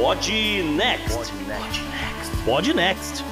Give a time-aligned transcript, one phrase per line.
[0.00, 0.32] Pod
[0.76, 1.32] Next.
[2.46, 3.22] Pod Next.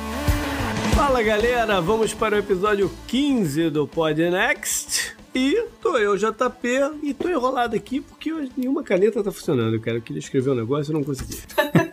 [0.95, 5.17] Fala galera, vamos para o episódio 15 do Pod Next.
[5.35, 6.69] E tô eu, JP,
[7.03, 9.97] e tô enrolado aqui porque hoje nenhuma caneta tá funcionando, cara.
[9.97, 11.39] Eu queria escrever um negócio e não consegui.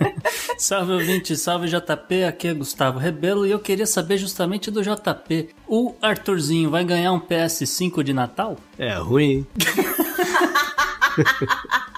[0.60, 5.52] salve ouvinte, salve JP, aqui é Gustavo Rebelo e eu queria saber justamente do JP.
[5.70, 8.58] O Arthurzinho vai ganhar um PS5 de Natal?
[8.78, 9.48] É ruim, hein?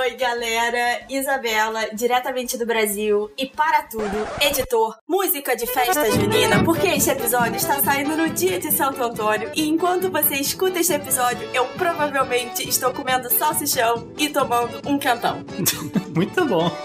[0.00, 1.06] Oi, galera.
[1.08, 3.30] Isabela, diretamente do Brasil.
[3.38, 8.58] E para tudo, editor, música de festa junina, porque este episódio está saindo no dia
[8.58, 9.50] de Santo Antônio.
[9.54, 15.42] E enquanto você escuta este episódio, eu provavelmente estou comendo salsichão e tomando um cantão.
[16.14, 16.70] Muito bom.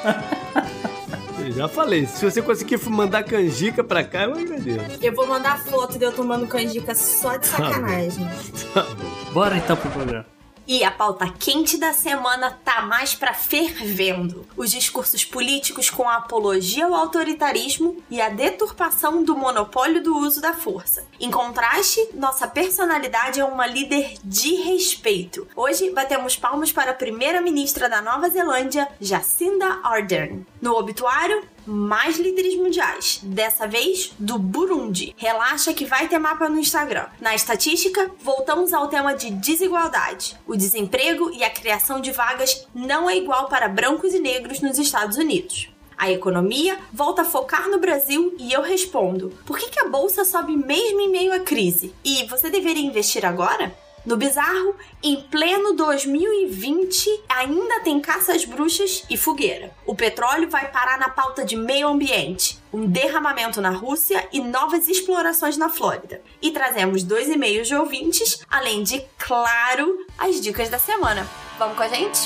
[1.44, 5.04] Eu já falei, se você conseguir mandar canjica pra cá, eu agradeço.
[5.04, 8.30] Eu vou mandar foto de eu tomando canjica só de sacanagem.
[8.76, 9.34] Tá bom.
[9.34, 10.41] Bora então pro programa.
[10.68, 14.48] E a pauta quente da semana tá mais para fervendo.
[14.56, 20.40] Os discursos políticos com a apologia ao autoritarismo e a deturpação do monopólio do uso
[20.40, 21.04] da força.
[21.20, 25.48] Em contraste, nossa personalidade é uma líder de respeito.
[25.56, 30.46] Hoje batemos palmas para a primeira-ministra da Nova Zelândia, Jacinda Ardern.
[30.62, 35.16] No obituário, mais líderes mundiais, dessa vez do Burundi.
[35.18, 37.08] Relaxa que vai ter mapa no Instagram.
[37.20, 40.38] Na estatística, voltamos ao tema de desigualdade.
[40.46, 44.78] O desemprego e a criação de vagas não é igual para brancos e negros nos
[44.78, 45.70] Estados Unidos.
[45.98, 50.24] A economia volta a focar no Brasil e eu respondo: por que, que a bolsa
[50.24, 51.94] sobe mesmo em meio à crise?
[52.04, 53.76] E você deveria investir agora?
[54.04, 59.72] No bizarro, em pleno 2020, ainda tem caças bruxas e fogueira.
[59.86, 64.88] O petróleo vai parar na pauta de meio ambiente, um derramamento na Rússia e novas
[64.88, 66.20] explorações na Flórida.
[66.42, 71.28] E trazemos dois e-mails de ouvintes, além de, claro, as dicas da semana.
[71.60, 72.22] Vamos com a gente?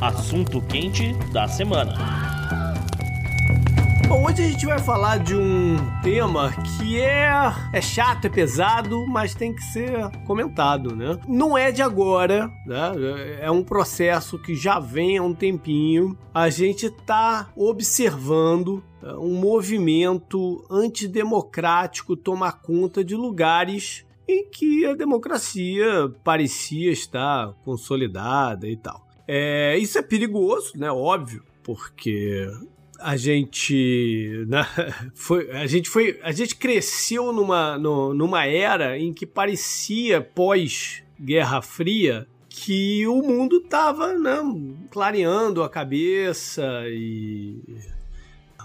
[0.00, 2.29] Assunto quente da semana.
[4.10, 7.30] Bom, hoje a gente vai falar de um tema que é,
[7.72, 11.16] é chato, é pesado, mas tem que ser comentado, né?
[11.28, 12.90] Não é de agora, né?
[13.40, 16.18] É um processo que já vem há um tempinho.
[16.34, 24.94] A gente tá observando é, um movimento antidemocrático tomar conta de lugares em que a
[24.96, 29.06] democracia parecia estar consolidada e tal.
[29.28, 30.90] É, isso é perigoso, né?
[30.90, 32.48] Óbvio, porque
[33.00, 34.66] a gente né,
[35.14, 41.02] foi a gente foi a gente cresceu numa no, numa era em que parecia pós
[41.18, 44.38] Guerra Fria que o mundo estava né,
[44.90, 47.58] clareando a cabeça e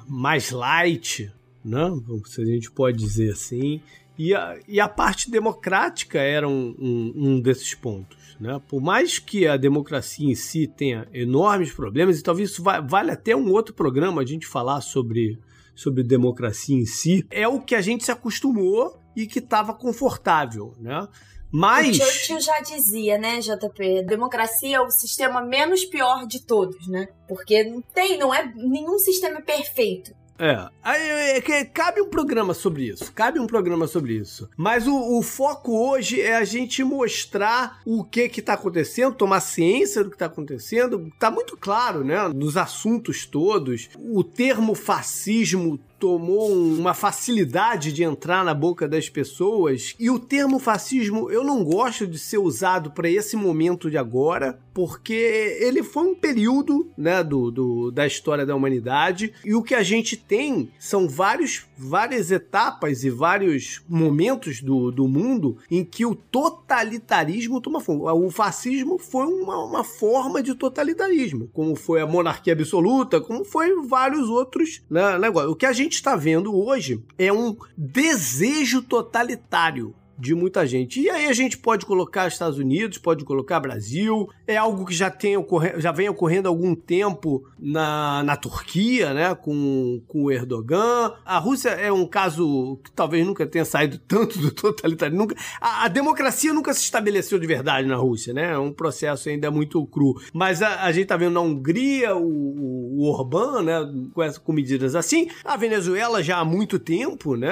[0.08, 1.32] mais light,
[1.64, 1.92] né?
[2.26, 3.82] Se a gente pode dizer assim.
[4.18, 8.18] E a, e a parte democrática era um, um, um desses pontos.
[8.40, 8.62] Né?
[8.68, 13.12] Por mais que a democracia em si tenha enormes problemas, e talvez isso va vale
[13.12, 15.40] até um outro programa a gente falar sobre,
[15.74, 20.74] sobre democracia em si, é o que a gente se acostumou e que estava confortável.
[20.80, 21.08] Né?
[21.52, 21.98] Mas.
[21.98, 24.04] O Churchill já dizia, né, JP?
[24.04, 27.08] Democracia é o sistema menos pior de todos, né?
[27.28, 30.14] Porque não tem, não é nenhum sistema perfeito.
[30.38, 34.50] É, é, é, cabe um programa sobre isso, cabe um programa sobre isso.
[34.58, 39.40] Mas o, o, foco hoje é a gente mostrar o que que tá acontecendo, tomar
[39.40, 41.10] ciência do que tá acontecendo.
[41.18, 43.90] Tá muito claro, né, nos assuntos todos.
[43.98, 49.96] O termo fascismo tomou uma facilidade de entrar na boca das pessoas.
[50.00, 54.60] E o termo fascismo eu não gosto de ser usado para esse momento de agora,
[54.74, 59.34] porque ele foi um período né, do, do, da história da humanidade.
[59.44, 65.08] E o que a gente tem são vários, várias etapas e vários momentos do, do
[65.08, 68.14] mundo em que o totalitarismo toma forma.
[68.14, 73.74] O fascismo foi uma, uma forma de totalitarismo, como foi a monarquia absoluta, como foi
[73.88, 75.52] vários outros né, negócios.
[75.52, 81.02] O que a gente gente está vendo hoje é um desejo totalitário de muita gente.
[81.02, 85.10] E aí a gente pode colocar Estados Unidos, pode colocar Brasil, é algo que já,
[85.10, 90.32] tem ocorre, já vem ocorrendo há algum tempo na, na Turquia, né, com, com o
[90.32, 91.14] Erdogan.
[91.26, 95.22] A Rússia é um caso que talvez nunca tenha saído tanto do totalitarismo.
[95.22, 99.30] Nunca, a, a democracia nunca se estabeleceu de verdade na Rússia, né, é um processo
[99.30, 100.16] ainda muito cru.
[100.34, 104.54] Mas a, a gente tá vendo na Hungria o, o Orbán, né, com, essa, com
[104.54, 105.28] medidas assim.
[105.44, 107.52] A Venezuela já há muito tempo, né,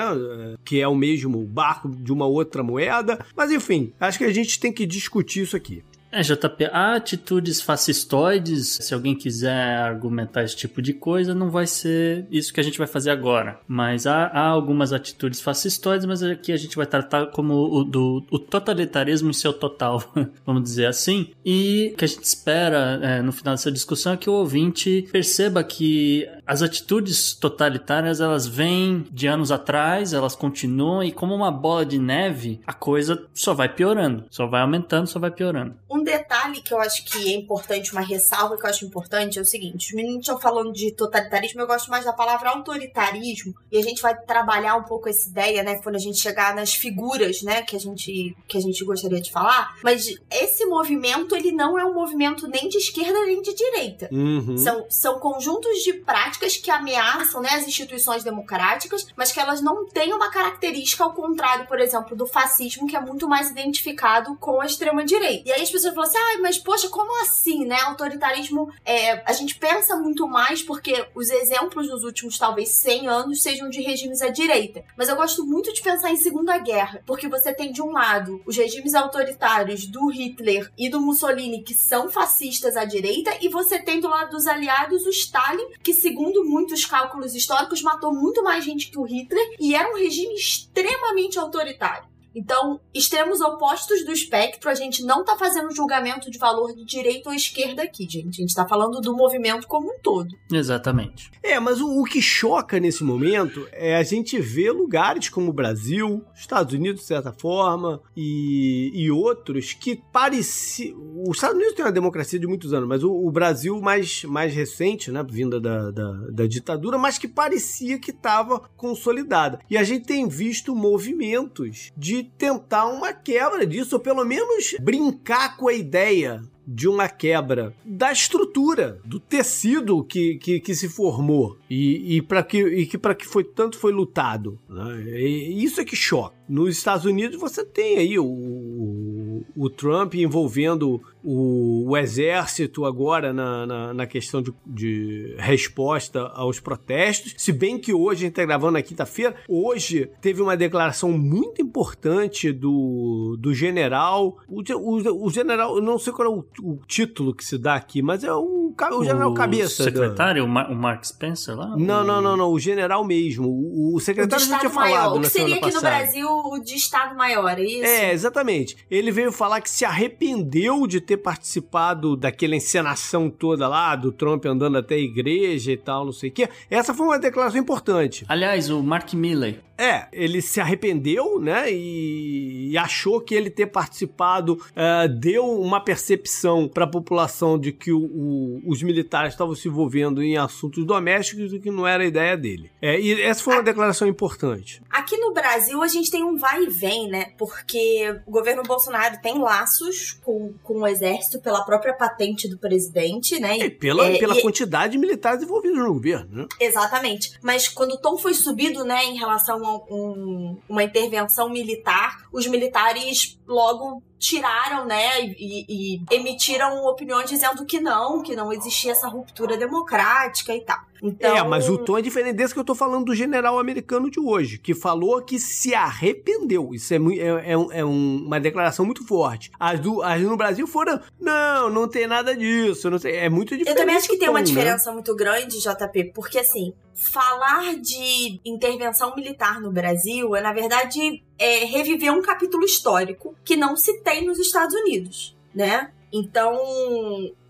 [0.63, 3.26] que é o mesmo barco de uma outra outra moeda.
[3.36, 5.84] Mas enfim, acho que a gente tem que discutir isso aqui.
[6.16, 12.28] É, JP, atitudes fascistoides, se alguém quiser argumentar esse tipo de coisa, não vai ser
[12.30, 13.60] isso que a gente vai fazer agora.
[13.68, 18.24] Mas há, há algumas atitudes fascistoides, mas aqui a gente vai tratar como o, do,
[18.30, 20.04] o totalitarismo em seu total,
[20.46, 21.32] vamos dizer assim.
[21.44, 25.08] E o que a gente espera é, no final dessa discussão é que o ouvinte
[25.12, 31.51] perceba que as atitudes totalitárias elas vêm de anos atrás, elas continuam e como uma
[31.51, 35.75] bola de neve, a coisa só vai piorando, só vai aumentando, só vai piorando.
[35.90, 39.42] Um detalhe que eu acho que é importante, uma ressalva que eu acho importante é
[39.42, 43.78] o seguinte: os meninos estão falando de totalitarismo, eu gosto mais da palavra autoritarismo, e
[43.78, 47.42] a gente vai trabalhar um pouco essa ideia, né, quando a gente chegar nas figuras,
[47.42, 49.75] né, que a gente, que a gente gostaria de falar.
[49.84, 54.10] Mas esse movimento, ele não é um movimento nem de esquerda nem de direita.
[54.12, 54.57] Uhum.
[54.57, 59.86] São, são conjuntos de práticas que ameaçam né, as instituições democráticas, mas que elas não
[59.86, 64.62] têm uma característica ao contrário, por exemplo, do fascismo, que é muito mais identificado com
[64.62, 65.50] a extrema-direita.
[65.50, 67.80] E aí as pessoas falam assim, ah, mas poxa, como assim, né?
[67.82, 73.42] Autoritarismo, é, a gente pensa muito mais porque os exemplos dos últimos, talvez, 100 anos
[73.42, 74.84] sejam de regimes à direita.
[74.98, 78.42] Mas eu gosto muito de pensar em Segunda Guerra, porque você tem, de um lado,
[78.46, 83.80] os regimes autoritários do Hitler e do Mussolini, que são fascistas à direita, e você
[83.80, 88.64] tem do lado dos aliados o Stalin, que, segundo muitos cálculos históricos, matou muito mais
[88.64, 92.12] gente que o Hitler e era um regime extremamente autoritário.
[92.36, 97.30] Então, extremos opostos do espectro, a gente não tá fazendo julgamento de valor de direita
[97.30, 98.40] ou esquerda aqui, gente.
[98.40, 100.36] A gente tá falando do movimento como um todo.
[100.52, 101.32] Exatamente.
[101.42, 105.54] É, mas o, o, que choca nesse momento é a gente ver lugares como o
[105.54, 110.98] Brasil, Estados Unidos, de certa forma, e, e outros que pareciam.
[111.28, 114.54] Os Estados Unidos tem uma democracia de muitos anos, mas o, o Brasil mais, mais
[114.54, 119.60] recente, né, vinda da, da, da ditadura, mas que parecia que estava consolidada.
[119.70, 125.58] E a gente tem visto movimentos de tentar uma quebra disso, ou pelo menos brincar
[125.58, 131.58] com a ideia de uma quebra da estrutura, do tecido que, que, que se formou
[131.70, 134.58] e, e para que, e que, que foi tanto foi lutado.
[134.70, 135.20] Né?
[135.20, 136.36] E isso é que choca.
[136.48, 143.31] Nos Estados Unidos você tem aí o, o, o Trump envolvendo o, o, exército agora
[143.31, 147.34] na, na, na questão de, de, resposta aos protestos.
[147.38, 151.62] Se bem que hoje, a gente está gravando na quinta-feira, hoje teve uma declaração muito
[151.62, 154.38] importante do, do general.
[154.48, 157.75] O, o, o general, eu não sei qual é o, o, título que se dá
[157.75, 159.84] aqui, mas é o, o general o cabeça.
[159.84, 160.68] secretário, da...
[160.70, 161.75] o Mark Spencer lá?
[161.78, 163.48] Não, não, não, não, o general mesmo.
[163.94, 164.96] O, secretário já tinha maior.
[164.96, 165.18] falado.
[165.18, 167.86] O que seria aqui no Brasil o de Estado Maior, é isso?
[167.86, 168.78] É, exatamente.
[168.90, 174.45] Ele veio falar que se arrependeu de ter participado daquela encenação toda lá, do Trump
[174.45, 176.50] andando até a igreja e tal, não sei o quê.
[176.69, 178.25] Essa foi uma declaração importante.
[178.27, 179.60] Aliás, o Mark Milley.
[179.84, 181.70] É, ele se arrependeu, né?
[181.70, 187.74] E, e achou que ele ter participado uh, deu uma percepção para a população de
[187.74, 192.04] que o, o, os militares estavam se envolvendo em assuntos domésticos e que não era
[192.04, 192.72] a ideia dele.
[192.82, 194.82] É, e essa foi uma declaração importante.
[194.90, 197.34] Aqui no Brasil a gente tem um vai e vem, né?
[197.38, 203.38] Porque o governo Bolsonaro tem laços com, com o exército pela própria patente do presidente,
[203.38, 203.58] né?
[203.58, 204.42] E, pela, é, pela e...
[204.42, 206.48] quantidade de militares envolvidos no governo, né?
[206.58, 207.34] Exatamente.
[207.42, 213.40] Mas quando o tom foi subido, né, em relação um, uma intervenção militar, os militares
[213.48, 219.57] logo tiraram, né, e, e, emitiram opiniões dizendo que não, que não existia essa ruptura
[219.57, 220.80] democrática e tal.
[221.01, 221.36] Então...
[221.36, 224.22] É, mas o tom é diferente desse que eu tô falando do general americano de
[224.22, 226.74] hoje, que falou que se arrependeu.
[226.74, 229.51] Isso é, é, é, é uma declaração muito forte.
[229.60, 233.58] As, do, as no Brasil foram, não, não tem nada disso, não sei, é muito
[233.58, 233.72] diferente.
[233.72, 234.46] Eu também acho que tem tom, uma né?
[234.46, 241.22] diferença muito grande, JP, porque assim, falar de intervenção militar no Brasil é, na verdade,
[241.44, 245.92] é reviver um capítulo histórico que não se tem nos Estados Unidos, né?
[246.10, 246.56] Então,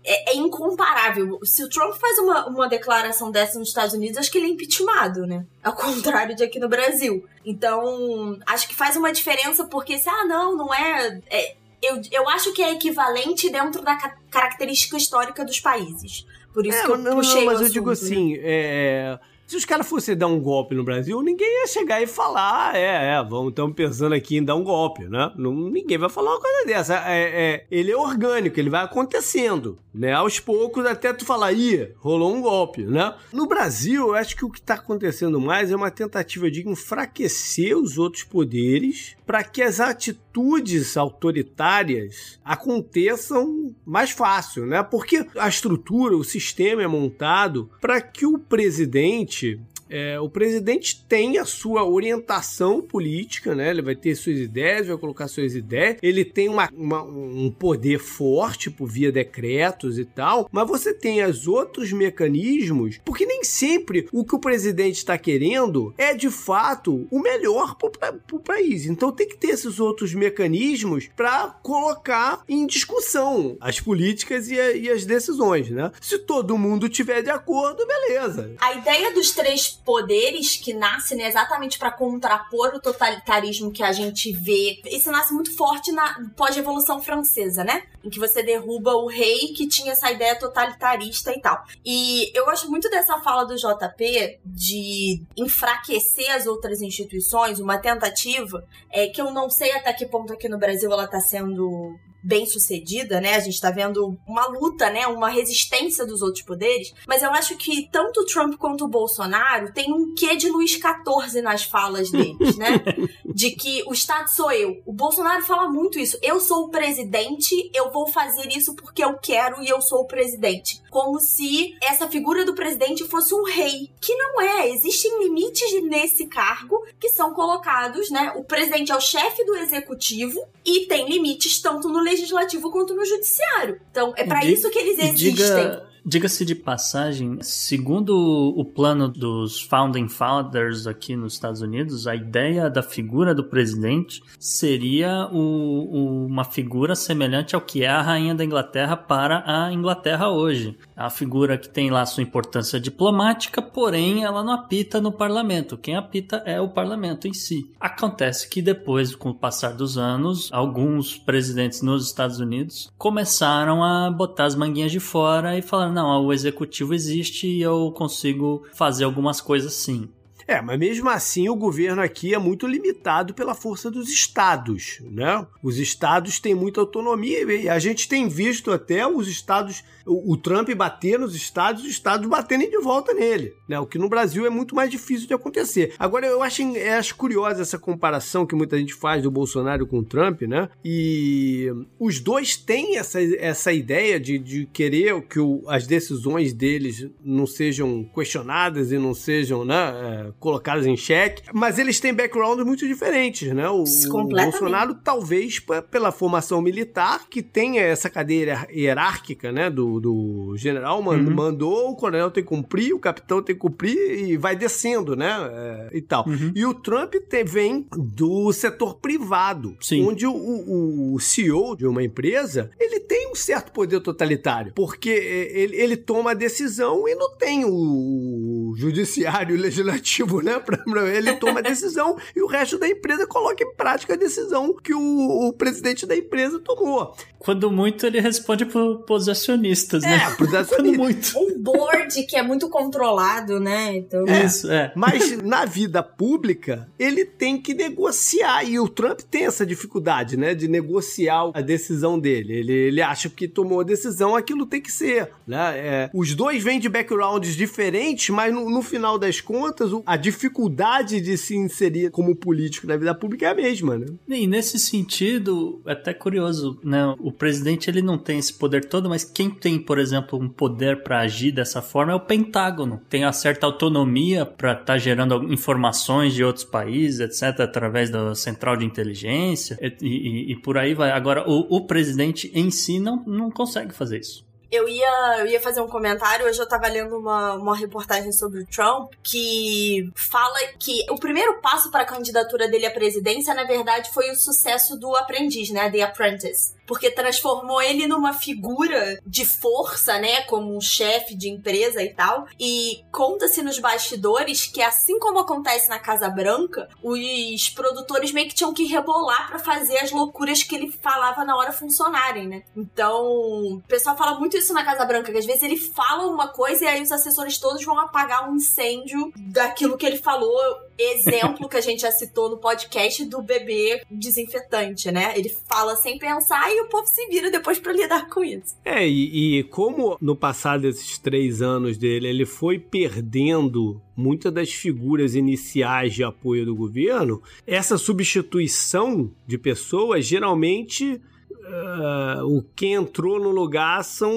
[0.02, 1.38] é, é, incomparável.
[1.44, 4.50] Se o Trump faz uma, uma declaração dessa nos Estados Unidos, acho que ele é
[4.50, 5.46] impeachmentado, né?
[5.62, 7.24] Ao contrário de aqui no Brasil.
[7.44, 12.28] Então, acho que faz uma diferença porque se, ah, não, não é, é eu, eu
[12.30, 16.26] acho que é equivalente dentro da ca característica histórica dos países.
[16.52, 19.20] Por isso é, que eu não, puxei não, mas eu digo assim, é
[19.54, 22.76] se os caras fossem dar um golpe no Brasil, ninguém ia chegar e falar, ah,
[22.76, 25.32] é, é, vamos, estamos pensando aqui em dar um golpe, né?
[25.36, 26.96] Não, ninguém vai falar uma coisa dessa.
[27.06, 30.12] É, é, ele é orgânico, ele vai acontecendo, né?
[30.12, 33.14] Aos poucos, até tu falar, ih, rolou um golpe, né?
[33.32, 37.76] No Brasil, eu acho que o que está acontecendo mais é uma tentativa de enfraquecer
[37.76, 44.82] os outros poderes para que as atitudes autoritárias aconteçam mais fácil, né?
[44.82, 51.04] Porque a estrutura, o sistema é montado para que o presidente issue É, o presidente
[51.08, 53.70] tem a sua orientação política, né?
[53.70, 55.98] Ele vai ter suas ideias, vai colocar suas ideias.
[56.02, 61.24] Ele tem uma, uma, um poder forte por via decretos e tal, mas você tem
[61.24, 67.06] os outros mecanismos, porque nem sempre o que o presidente está querendo é de fato
[67.08, 68.86] o melhor para o país.
[68.86, 74.72] Então tem que ter esses outros mecanismos para colocar em discussão as políticas e, a,
[74.72, 75.92] e as decisões, né?
[76.00, 78.56] Se todo mundo tiver de acordo, beleza.
[78.58, 83.92] A ideia dos três poderes que nasce né, exatamente para contrapor o totalitarismo que a
[83.92, 87.84] gente vê, isso nasce muito forte na pós-revolução francesa, né?
[88.02, 91.64] Em que você derruba o rei que tinha essa ideia totalitarista e tal.
[91.84, 98.66] E eu gosto muito dessa fala do JP de enfraquecer as outras instituições, uma tentativa
[98.90, 102.46] é que eu não sei até que ponto aqui no Brasil ela está sendo bem
[102.46, 103.36] sucedida, né?
[103.36, 105.06] A gente tá vendo uma luta, né?
[105.06, 106.94] Uma resistência dos outros poderes.
[107.06, 110.72] Mas eu acho que tanto o Trump quanto o Bolsonaro tem um quê de Luiz
[110.72, 112.80] XIV nas falas deles, né?
[113.34, 114.80] De que o Estado sou eu.
[114.86, 116.16] O Bolsonaro fala muito isso.
[116.22, 120.06] Eu sou o presidente, eu vou fazer isso porque eu quero e eu sou o
[120.06, 120.80] presidente.
[120.88, 123.90] Como se essa figura do presidente fosse um rei.
[124.00, 124.70] Que não é.
[124.70, 128.32] Existem limites nesse cargo que são colocados, né?
[128.36, 133.04] O presidente é o chefe do executivo e tem limites tanto no legislativo quanto no
[133.04, 133.80] judiciário.
[133.90, 135.34] Então, é para isso que eles existem.
[135.34, 142.14] Diga Diga-se de passagem, segundo o plano dos Founding Fathers aqui nos Estados Unidos, a
[142.14, 148.02] ideia da figura do presidente seria o, o, uma figura semelhante ao que é a
[148.02, 150.76] rainha da Inglaterra para a Inglaterra hoje.
[150.94, 155.78] A figura que tem lá sua importância diplomática, porém ela não apita no parlamento.
[155.78, 157.72] Quem apita é o parlamento em si.
[157.80, 164.10] Acontece que depois, com o passar dos anos, alguns presidentes nos Estados Unidos começaram a
[164.10, 169.04] botar as manguinhas de fora e falaram não, o executivo existe e eu consigo fazer
[169.04, 170.08] algumas coisas sim.
[170.46, 175.46] É, mas mesmo assim o governo aqui é muito limitado pela força dos estados, né?
[175.62, 180.70] Os estados têm muita autonomia e a gente tem visto até os estados, o, Trump
[180.74, 183.78] bater nos estados, os estados baterem de volta nele, né?
[183.80, 185.94] O que no Brasil é muito mais difícil de acontecer.
[185.98, 189.98] Agora eu acho, eu acho curiosa essa comparação que muita gente faz do Bolsonaro com
[189.98, 190.68] o Trump, né?
[190.84, 197.08] E os dois têm essa, essa ideia de, de querer que o, as decisões deles
[197.24, 200.32] não sejam questionadas e não sejam, né?
[200.38, 203.68] Colocadas em xeque, mas eles têm backgrounds muito diferentes, né?
[203.68, 205.60] O, o Bolsonaro, talvez
[205.90, 209.70] pela formação militar, que tem essa cadeira hierárquica, né?
[209.70, 211.34] Do, do general mand, uhum.
[211.34, 215.34] mandou, o coronel tem que cumprir, o capitão tem que cumprir e vai descendo, né?
[215.52, 216.26] É, e tal.
[216.28, 216.52] Uhum.
[216.54, 220.06] E o Trump te, vem do setor privado, Sim.
[220.06, 225.10] onde o, o, o CEO de uma empresa, ele tem um certo poder totalitário, porque
[225.10, 230.58] ele, ele toma a decisão e não tem o judiciário legislativo executivo, né?
[230.58, 234.16] Pra, pra ele toma a decisão e o resto da empresa coloca em prática a
[234.16, 237.14] decisão que o, o presidente da empresa tomou.
[237.44, 240.16] Quando muito, ele responde pros acionistas, né?
[240.16, 240.98] É, pros acionistas.
[240.98, 241.38] muito.
[241.38, 243.94] Um board que é muito controlado, né?
[243.96, 244.26] Então...
[244.26, 244.90] É, Isso, é.
[244.96, 248.64] Mas na vida pública, ele tem que negociar.
[248.64, 250.54] E o Trump tem essa dificuldade, né?
[250.54, 252.54] De negociar a decisão dele.
[252.54, 255.30] Ele, ele acha que tomou a decisão, aquilo tem que ser.
[255.46, 255.78] Né?
[255.78, 261.20] É, os dois vêm de backgrounds diferentes, mas no, no final das contas, a dificuldade
[261.20, 264.06] de se inserir como político na vida pública é a mesma, né?
[264.28, 267.14] E nesse sentido, é até curioso, né?
[267.18, 271.02] O presidente ele não tem esse poder todo, mas quem tem, por exemplo, um poder
[271.02, 273.00] para agir dessa forma é o Pentágono.
[273.08, 278.34] Tem uma certa autonomia para estar tá gerando informações de outros países, etc., através da
[278.34, 281.10] central de inteligência e, e, e por aí vai.
[281.10, 284.44] Agora, o, o presidente em si não, não consegue fazer isso
[284.74, 286.46] eu ia, eu ia fazer um comentário.
[286.46, 291.60] Hoje eu tava lendo uma, uma reportagem sobre o Trump que fala que o primeiro
[291.60, 295.90] passo para a candidatura dele à presidência, na verdade, foi o sucesso do aprendiz, né?
[295.90, 302.02] The Apprentice porque transformou ele numa figura de força, né, como um chefe de empresa
[302.02, 302.46] e tal.
[302.58, 308.54] E conta-se nos bastidores que assim como acontece na Casa Branca, os produtores meio que
[308.54, 312.62] tinham que rebolar para fazer as loucuras que ele falava na hora funcionarem, né?
[312.76, 316.48] Então, o pessoal fala muito isso na Casa Branca, que às vezes ele fala uma
[316.48, 320.58] coisa e aí os assessores todos vão apagar um incêndio daquilo que ele falou
[320.98, 325.32] exemplo que a gente já citou no podcast do bebê desinfetante, né?
[325.36, 328.76] Ele fala sem pensar e o povo se vira depois para lidar com isso.
[328.84, 334.72] É, e, e como no passado desses três anos dele, ele foi perdendo muitas das
[334.72, 341.20] figuras iniciais de apoio do governo, essa substituição de pessoas geralmente
[341.64, 344.32] uh, o que entrou no lugar são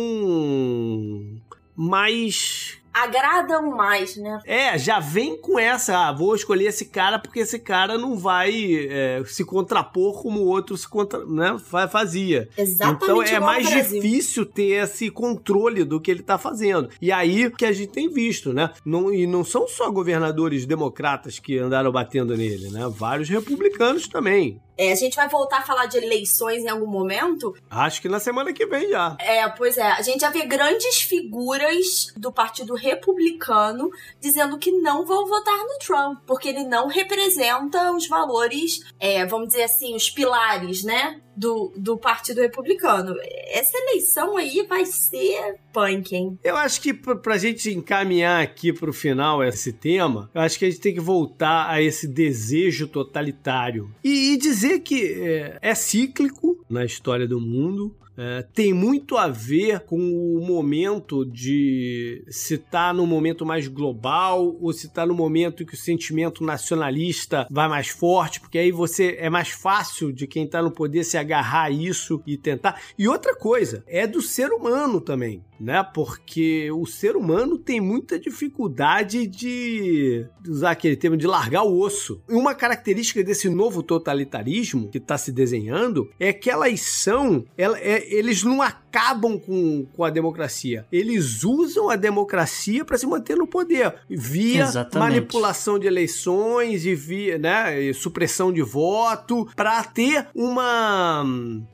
[1.75, 4.39] mais agradam mais, né?
[4.45, 8.87] É, já vem com essa, ah, vou escolher esse cara porque esse cara não vai
[8.89, 11.57] é, se contrapor como o outro se contra, né,
[11.89, 12.49] fazia.
[12.57, 13.03] Exatamente.
[13.03, 16.89] Então é mais difícil ter esse controle do que ele tá fazendo.
[17.01, 18.71] E aí que a gente tem visto, né?
[18.85, 22.89] Não, e não são só governadores democratas que andaram batendo nele, né?
[22.89, 24.61] Vários republicanos também.
[24.77, 27.55] É, a gente vai voltar a falar de eleições em algum momento.
[27.69, 29.17] Acho que na semana que vem já.
[29.19, 29.91] É, pois é.
[29.91, 35.79] A gente já vê grandes figuras do Partido Republicano dizendo que não vão votar no
[35.79, 41.21] Trump, porque ele não representa os valores, é, vamos dizer assim, os pilares, né?
[41.37, 43.15] Do, do Partido Republicano.
[43.49, 46.39] Essa eleição aí vai ser punk, hein?
[46.43, 50.65] Eu acho que pra, pra gente encaminhar aqui pro final esse tema, eu acho que
[50.65, 53.93] a gente tem que voltar a esse desejo totalitário.
[54.03, 57.95] E, e dizer dizer que é, é cíclico na história do mundo.
[58.17, 64.57] É, tem muito a ver com o momento de se está no momento mais global
[64.59, 69.17] ou se está no momento que o sentimento nacionalista vai mais forte, porque aí você
[69.19, 72.81] é mais fácil de quem está no poder se agarrar a isso e tentar.
[72.97, 75.83] E outra coisa, é do ser humano também né?
[75.93, 82.21] Porque o ser humano tem muita dificuldade de usar aquele termo de largar o osso.
[82.29, 87.77] E uma característica desse novo totalitarismo que está se desenhando é que elas são, ela,
[87.79, 90.85] é, eles não acabam com, com a democracia.
[90.91, 95.11] Eles usam a democracia para se manter no poder via Exatamente.
[95.11, 101.25] manipulação de eleições e via, né, e supressão de voto para ter uma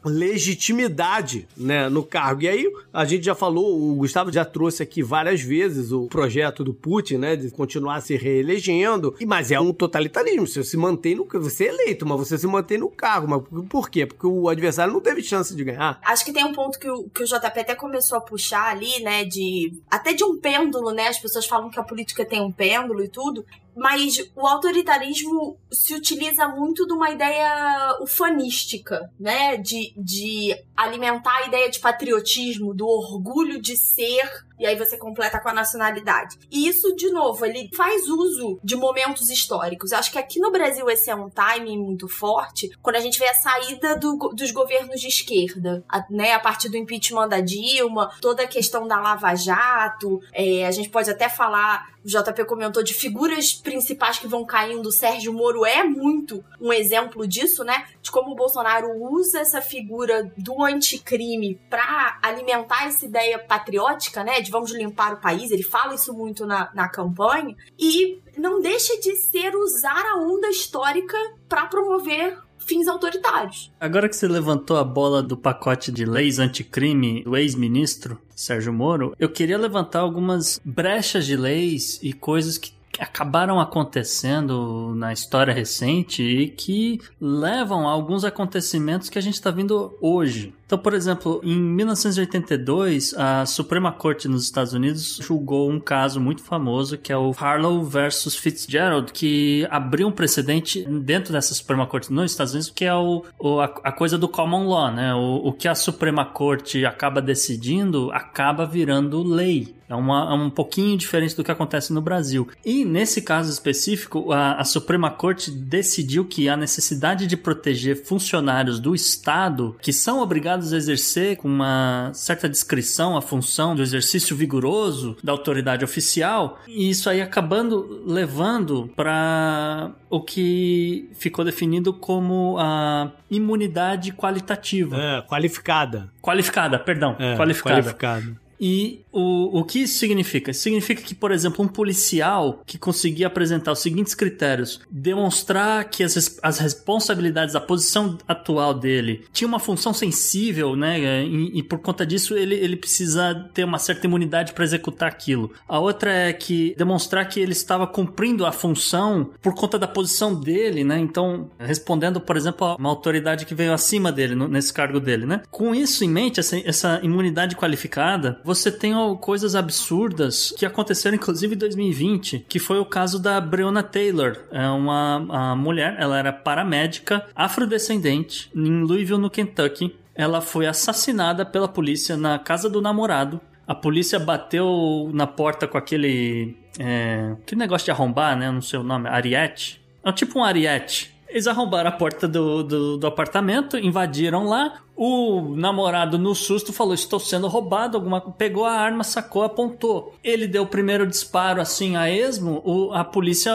[0.03, 2.43] legitimidade, né, no cargo.
[2.43, 6.63] E aí a gente já falou o Gustavo já trouxe aqui várias vezes o projeto
[6.63, 11.27] do Putin, né, de continuar se reelegendo, mas é um totalitarismo, você se mantém no
[11.39, 14.05] você é eleito, mas você se mantém no cargo, mas por quê?
[14.05, 15.99] Porque o adversário não teve chance de ganhar.
[16.03, 19.01] Acho que tem um ponto que o, que o JP até começou a puxar ali,
[19.01, 22.51] né, de até de um pêndulo, né, as pessoas falam que a política tem um
[22.51, 29.57] pêndulo e tudo, mas o autoritarismo se utiliza muito de uma ideia ufanística, né?
[29.57, 35.39] De, de alimentar a ideia de patriotismo, do orgulho de ser e aí você completa
[35.39, 36.37] com a nacionalidade.
[36.51, 39.91] E isso, de novo, ele faz uso de momentos históricos.
[39.91, 43.19] Eu acho que aqui no Brasil esse é um timing muito forte, quando a gente
[43.19, 47.39] vê a saída do, dos governos de esquerda, a, né, a partir do impeachment da
[47.39, 52.45] Dilma, toda a questão da Lava Jato, é, a gente pode até falar, o JP
[52.45, 57.63] comentou de figuras principais que vão caindo, o Sérgio Moro é muito um exemplo disso,
[57.63, 64.23] né, de como o Bolsonaro usa essa figura do anticrime para alimentar essa ideia patriótica,
[64.23, 68.61] né, de vamos limpar o país, ele fala isso muito na, na campanha, e não
[68.61, 73.71] deixa de ser usar a onda histórica para promover fins autoritários.
[73.79, 79.15] Agora que você levantou a bola do pacote de leis anticrime do ex-ministro Sérgio Moro,
[79.19, 86.21] eu queria levantar algumas brechas de leis e coisas que acabaram acontecendo na história recente
[86.21, 90.53] e que levam a alguns acontecimentos que a gente está vendo hoje.
[90.73, 96.41] Então, por exemplo, em 1982, a Suprema Corte nos Estados Unidos julgou um caso muito
[96.41, 102.11] famoso que é o Harlow versus Fitzgerald, que abriu um precedente dentro dessa Suprema Corte
[102.11, 105.13] nos Estados Unidos, que é o, o a, a, coisa do common law, né?
[105.13, 109.75] O, o que a Suprema Corte acaba decidindo acaba virando lei.
[109.93, 112.47] É, uma, é um pouquinho diferente do que acontece no Brasil.
[112.65, 118.79] E nesse caso específico, a, a, Suprema Corte decidiu que a necessidade de proteger funcionários
[118.79, 124.35] do Estado que são obrigados a exercer com uma certa descrição a função do exercício
[124.35, 132.57] vigoroso da autoridade oficial, e isso aí acabando levando para o que ficou definido como
[132.59, 134.95] a imunidade qualitativa.
[134.95, 136.09] É, qualificada.
[136.21, 137.15] Qualificada, perdão.
[137.19, 137.81] É, qualificada.
[137.81, 138.42] qualificada.
[138.65, 140.53] E o, o que isso significa?
[140.53, 146.39] Significa que, por exemplo, um policial que conseguia apresentar os seguintes critérios: demonstrar que as,
[146.41, 151.25] as responsabilidades, a posição atual dele tinha uma função sensível, né?
[151.25, 155.51] E, e por conta disso ele, ele precisa ter uma certa imunidade para executar aquilo.
[155.67, 160.33] A outra é que demonstrar que ele estava cumprindo a função por conta da posição
[160.33, 160.97] dele, né?
[160.97, 165.25] Então, respondendo, por exemplo, a uma autoridade que veio acima dele, no, nesse cargo dele,
[165.25, 165.41] né?
[165.51, 171.55] Com isso em mente, essa, essa imunidade qualificada, você tem coisas absurdas que aconteceram inclusive
[171.55, 177.25] em 2020, que foi o caso da Breonna Taylor, é uma mulher, ela era paramédica,
[177.35, 179.95] afrodescendente, em Louisville, no Kentucky.
[180.15, 183.41] Ela foi assassinada pela polícia na casa do namorado.
[183.65, 186.55] A polícia bateu na porta com aquele.
[186.77, 188.51] É, que negócio de arrombar, né?
[188.51, 189.07] Não sei o nome.
[189.09, 189.81] Ariete.
[190.03, 191.13] É tipo um ariete.
[191.33, 194.81] Eles arrombaram a porta do, do, do, apartamento, invadiram lá.
[194.95, 197.97] O namorado, no susto, falou: Estou sendo roubado.
[197.97, 198.21] Alguma...
[198.21, 200.13] Pegou a arma, sacou, apontou.
[200.23, 202.61] Ele deu o primeiro disparo assim a esmo.
[202.63, 202.93] O...
[202.93, 203.51] A polícia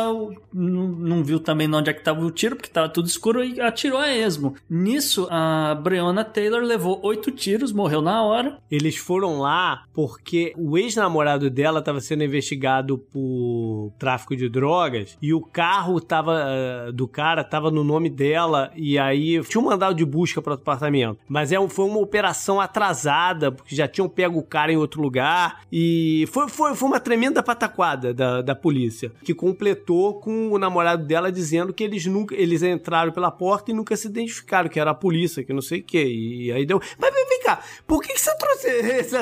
[0.53, 3.99] não viu também onde é que estava o tiro, porque estava tudo escuro, e atirou
[3.99, 4.55] a esmo.
[4.69, 8.59] Nisso, a Breonna Taylor levou oito tiros, morreu na hora.
[8.71, 15.33] Eles foram lá porque o ex-namorado dela estava sendo investigado por tráfico de drogas e
[15.33, 16.41] o carro tava,
[16.89, 20.53] uh, do cara estava no nome dela e aí tinha um mandado de busca para
[20.53, 21.19] o apartamento.
[21.29, 25.63] Mas é, foi uma operação atrasada, porque já tinham pego o cara em outro lugar
[25.71, 31.05] e foi, foi, foi uma tremenda pataquada da, da polícia, que completou com o namorado
[31.05, 34.91] dela dizendo que eles nunca eles entraram pela porta e nunca se identificaram, que era
[34.91, 36.05] a polícia, que não sei o que.
[36.05, 36.81] E aí deu.
[36.99, 38.69] Mas vem cá, por que, que você trouxe.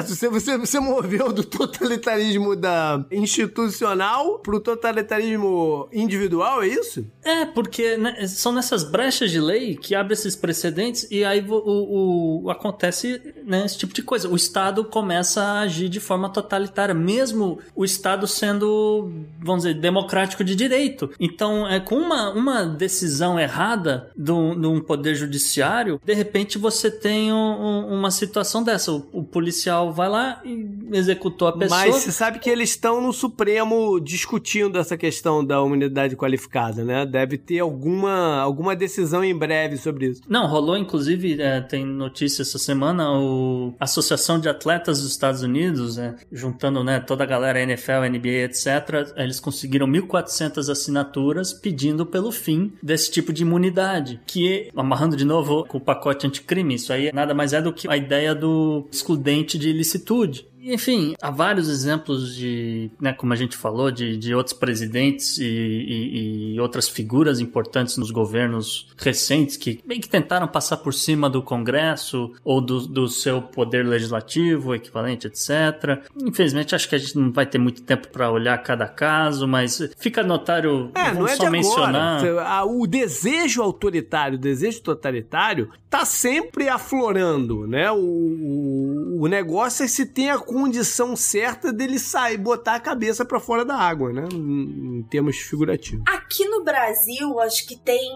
[0.06, 7.06] Você, você, você moveu do totalitarismo da institucional pro totalitarismo individual, é isso?
[7.24, 11.54] É, porque né, são nessas brechas de lei que abre esses precedentes e aí o,
[11.54, 14.28] o, o, acontece né, esse tipo de coisa.
[14.28, 20.44] O Estado começa a agir de forma totalitária, mesmo o Estado sendo, vamos dizer, democrático
[20.44, 21.10] de direito.
[21.18, 27.32] Então, é com uma, uma decisão errada de um poder judiciário, de repente você tem
[27.32, 28.92] um, uma situação dessa.
[28.92, 31.80] O, o, policial vai lá e executou a pessoa.
[31.80, 37.04] Mas você sabe que eles estão no Supremo discutindo essa questão da imunidade qualificada, né?
[37.06, 40.22] Deve ter alguma, alguma decisão em breve sobre isso.
[40.28, 45.42] Não, rolou inclusive, é, tem notícia essa semana, o a Associação de Atletas dos Estados
[45.42, 52.04] Unidos, é, juntando né, toda a galera NFL, NBA, etc., eles conseguiram 1.400 assinaturas pedindo
[52.04, 56.92] pelo fim desse tipo de imunidade, que, amarrando de novo com o pacote anticrime, isso
[56.92, 60.48] aí nada mais é do que a ideia do excludente de ilicitude.
[60.66, 65.44] Enfim, há vários exemplos de, né, como a gente falou, de, de outros presidentes e,
[65.44, 71.30] e, e, outras figuras importantes nos governos recentes que bem que tentaram passar por cima
[71.30, 76.04] do Congresso ou do, do seu poder legislativo, equivalente, etc.
[76.20, 79.88] Infelizmente, acho que a gente não vai ter muito tempo para olhar cada caso, mas
[79.98, 82.22] fica notário, é, não é só mencionar.
[82.66, 87.90] O desejo autoritário, o desejo totalitário, tá sempre aflorando, né?
[87.90, 93.26] O, o, o negócio é se tem a condição certa dele sair, botar a cabeça
[93.26, 94.26] para fora da água, né?
[94.32, 96.02] Em, termos figurativos.
[96.06, 98.10] Aqui no Brasil, acho que tem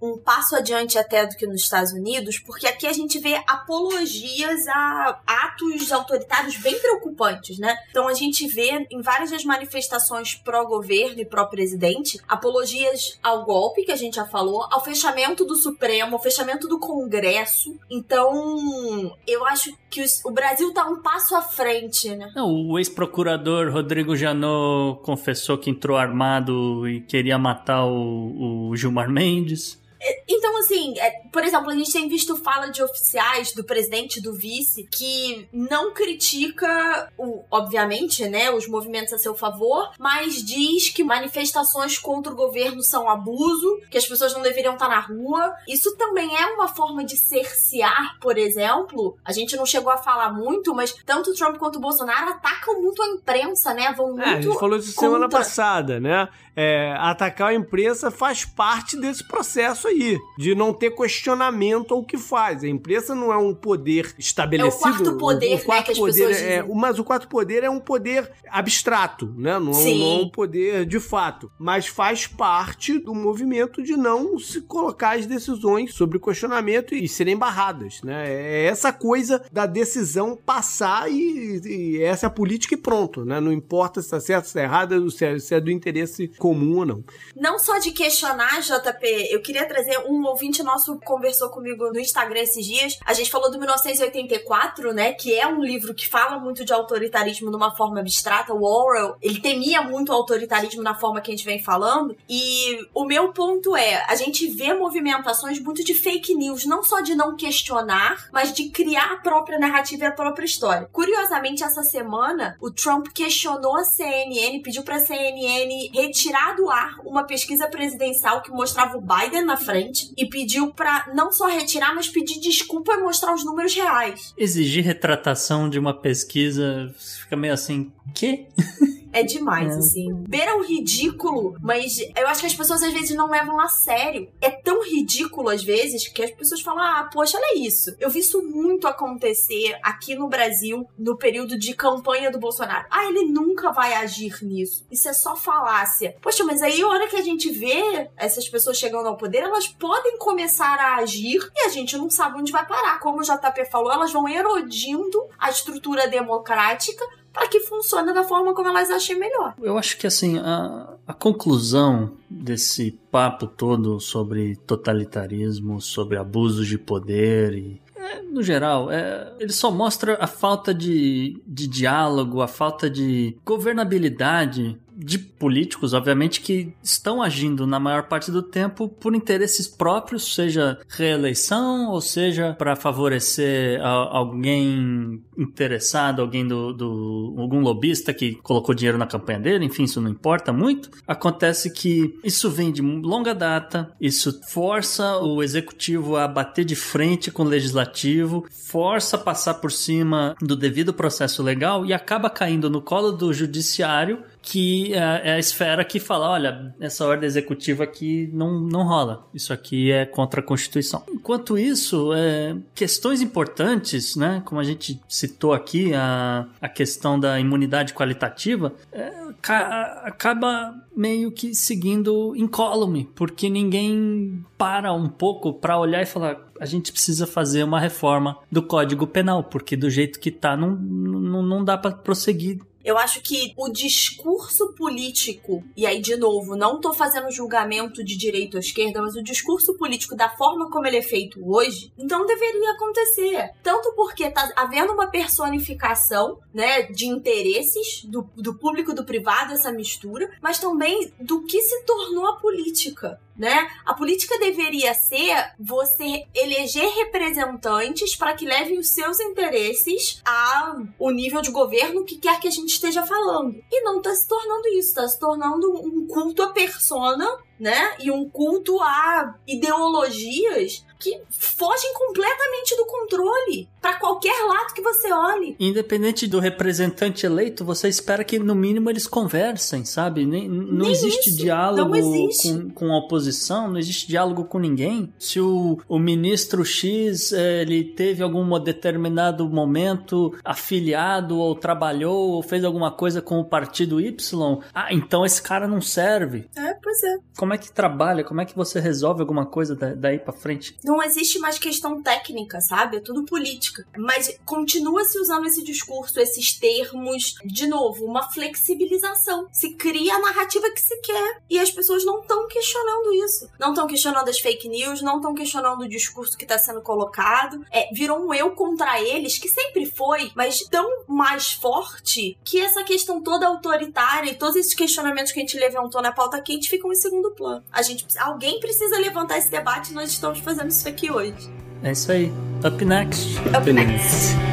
[0.00, 4.66] um passo adiante até do que nos Estados Unidos, porque aqui a gente vê apologias
[4.68, 7.76] a atos autoritários bem preocupantes, né?
[7.90, 13.92] Então a gente vê em várias das manifestações pró-governo e pró-presidente apologias ao golpe, que
[13.92, 17.78] a gente já falou, ao fechamento do Supremo, ao fechamento do Congresso.
[17.90, 22.30] Então, eu acho que o Brasil tá um passo à frente frente, né?
[22.34, 29.10] Não, o ex-procurador Rodrigo Janot confessou que entrou armado e queria matar o, o Gilmar
[29.10, 29.84] Mendes.
[30.28, 34.34] Então, assim, é, por exemplo, a gente tem visto fala de oficiais, do presidente, do
[34.34, 41.04] vice, que não critica, o, obviamente, né, os movimentos a seu favor, mas diz que
[41.04, 45.54] manifestações contra o governo são abuso, que as pessoas não deveriam estar na rua.
[45.68, 49.16] Isso também é uma forma de cercear, por exemplo.
[49.24, 53.02] A gente não chegou a falar muito, mas tanto Trump quanto o Bolsonaro atacam muito
[53.02, 53.92] a imprensa, né?
[53.96, 54.22] Vão muito.
[54.22, 55.08] É, a gente falou isso contra...
[55.08, 56.28] semana passada, né?
[56.56, 62.16] É, atacar a imprensa faz parte desse processo aí, de não ter questionamento ao que
[62.16, 62.64] faz.
[62.64, 64.74] A imprensa não é um poder estabelecido.
[64.74, 67.70] É o quarto poder, o, o quarto né, poder é, Mas o quarto poder é
[67.70, 69.58] um poder abstrato, né?
[69.58, 69.98] Não, Sim.
[69.98, 71.50] não é um poder de fato.
[71.58, 77.36] Mas faz parte do movimento de não se colocar as decisões sobre questionamento e serem
[77.36, 78.24] barradas, né?
[78.28, 83.40] É essa coisa da decisão passar e, e essa é a política e pronto, né?
[83.40, 86.78] Não importa se está certo, se está errado, se é, se é do interesse comum
[86.78, 87.04] ou não.
[87.34, 92.40] Não só de questionar, JP, eu queria trazer um ouvinte nosso conversou comigo no Instagram
[92.40, 92.98] esses dias.
[93.04, 95.12] A gente falou do 1984, né?
[95.12, 98.54] Que é um livro que fala muito de autoritarismo de uma forma abstrata.
[98.54, 102.16] O Orwell, ele temia muito o autoritarismo na forma que a gente vem falando.
[102.28, 107.00] E o meu ponto é: a gente vê movimentações muito de fake news, não só
[107.00, 110.88] de não questionar, mas de criar a própria narrativa e a própria história.
[110.92, 117.24] Curiosamente, essa semana, o Trump questionou a CNN, pediu pra CNN retirar do ar uma
[117.24, 122.08] pesquisa presidencial que mostrava o Biden na frente e pediu para não só retirar, mas
[122.08, 124.34] pedir desculpa e mostrar os números reais.
[124.36, 128.46] Exigir retratação de uma pesquisa fica meio assim, quê?
[129.16, 129.78] É demais, é.
[129.78, 130.12] assim.
[130.28, 134.28] Beira o ridículo, mas eu acho que as pessoas às vezes não levam a sério.
[134.42, 137.96] É tão ridículo às vezes que as pessoas falam: ah, poxa, olha isso.
[137.98, 142.84] Eu vi isso muito acontecer aqui no Brasil no período de campanha do Bolsonaro.
[142.90, 144.84] Ah, ele nunca vai agir nisso.
[144.90, 146.14] Isso é só falácia.
[146.20, 149.66] Poxa, mas aí a hora que a gente vê essas pessoas chegando ao poder, elas
[149.66, 153.00] podem começar a agir e a gente não sabe onde vai parar.
[153.00, 157.02] Como o JP falou, elas vão erodindo a estrutura democrática
[157.36, 159.54] para que funcione da forma como elas achem melhor.
[159.60, 166.78] Eu acho que assim, a, a conclusão desse papo todo sobre totalitarismo, sobre abusos de
[166.78, 172.48] poder e é, no geral, é, ele só mostra a falta de, de diálogo, a
[172.48, 179.14] falta de governabilidade de políticos, obviamente, que estão agindo na maior parte do tempo por
[179.14, 188.14] interesses próprios, seja reeleição ou seja para favorecer alguém interessado, alguém do, do, algum lobista
[188.14, 190.90] que colocou dinheiro na campanha dele, enfim, isso não importa muito.
[191.06, 197.30] Acontece que isso vem de longa data, isso força o executivo a bater de frente
[197.30, 202.70] com o legislativo, força a passar por cima do devido processo legal e acaba caindo
[202.70, 207.82] no colo do judiciário que é, é a esfera que fala, olha, essa ordem executiva
[207.82, 209.28] aqui não, não rola.
[209.34, 211.02] Isso aqui é contra a Constituição.
[211.08, 217.40] Enquanto isso, é, questões importantes, né, como a gente citou aqui, a, a questão da
[217.40, 225.76] imunidade qualitativa, é, ca, acaba meio que seguindo incólume, porque ninguém para um pouco para
[225.76, 230.20] olhar e falar, a gente precisa fazer uma reforma do Código Penal, porque do jeito
[230.20, 235.84] que tá, não, não, não dá para prosseguir eu acho que o discurso político, e
[235.84, 240.14] aí de novo, não tô fazendo julgamento de direita ou esquerda, mas o discurso político
[240.14, 243.50] da forma como ele é feito hoje, não deveria acontecer.
[243.60, 249.52] Tanto porque tá havendo uma personificação, né, de interesses do, do público e do privado,
[249.52, 253.68] essa mistura, mas também do que se tornou a política né?
[253.84, 261.42] A política deveria ser você eleger representantes para que levem os seus interesses ao nível
[261.42, 263.62] de governo que quer que a gente esteja falando.
[263.70, 267.26] E não está se tornando isso, está se tornando um culto à persona,
[267.58, 267.96] né?
[268.00, 275.12] E um culto a ideologias que fogem completamente do controle para qualquer lado que você
[275.12, 275.56] olhe.
[275.60, 280.26] Independente do representante eleito, você espera que no mínimo eles conversem, sabe?
[280.26, 281.38] Nem, não Nem existe isso.
[281.38, 282.52] diálogo não existe.
[282.52, 285.12] Com, com a oposição, não existe diálogo com ninguém.
[285.18, 292.42] Se o, o ministro X eh, ele teve algum determinado momento afiliado ou trabalhou ou
[292.42, 296.48] fez alguma coisa com o partido Y, ah, então esse cara não serve.
[296.56, 297.18] É, pois é.
[297.36, 298.24] Como é que trabalha?
[298.24, 300.76] Como é que você resolve alguma coisa daí para frente?
[300.86, 302.98] Não existe mais questão técnica, sabe?
[302.98, 303.84] É tudo política.
[303.98, 307.34] Mas continua se usando esse discurso, esses termos.
[307.44, 309.48] De novo, uma flexibilização.
[309.52, 311.42] Se cria a narrativa que se quer.
[311.50, 313.50] E as pessoas não estão questionando isso.
[313.58, 317.64] Não estão questionando as fake news, não estão questionando o discurso que está sendo colocado.
[317.72, 322.84] É, virou um eu contra eles, que sempre foi, mas tão mais forte que essa
[322.84, 326.92] questão toda autoritária e todos esses questionamentos que a gente levantou na pauta quente ficam
[326.92, 327.64] em segundo plano.
[327.72, 331.50] A gente, alguém precisa levantar esse debate e nós estamos fazendo isso aqui hoje.
[331.82, 332.32] É isso aí.
[332.64, 333.38] Up next.
[333.38, 333.92] Up, Up next.
[333.92, 334.46] next.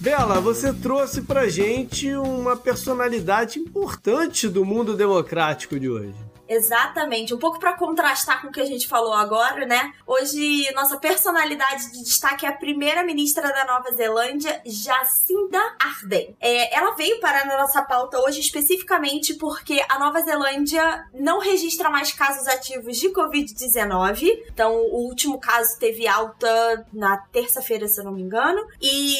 [0.00, 6.31] Bela, você trouxe pra gente uma personalidade importante do mundo democrático de hoje.
[6.48, 7.34] Exatamente.
[7.34, 9.92] Um pouco para contrastar com o que a gente falou agora, né?
[10.06, 16.36] Hoje, nossa personalidade de destaque é a primeira-ministra da Nova Zelândia, Jacinda Ardern.
[16.40, 21.88] É, ela veio parar na nossa pauta hoje especificamente porque a Nova Zelândia não registra
[21.88, 24.42] mais casos ativos de Covid-19.
[24.52, 28.66] Então, o último caso teve alta na terça-feira, se eu não me engano.
[28.80, 29.16] E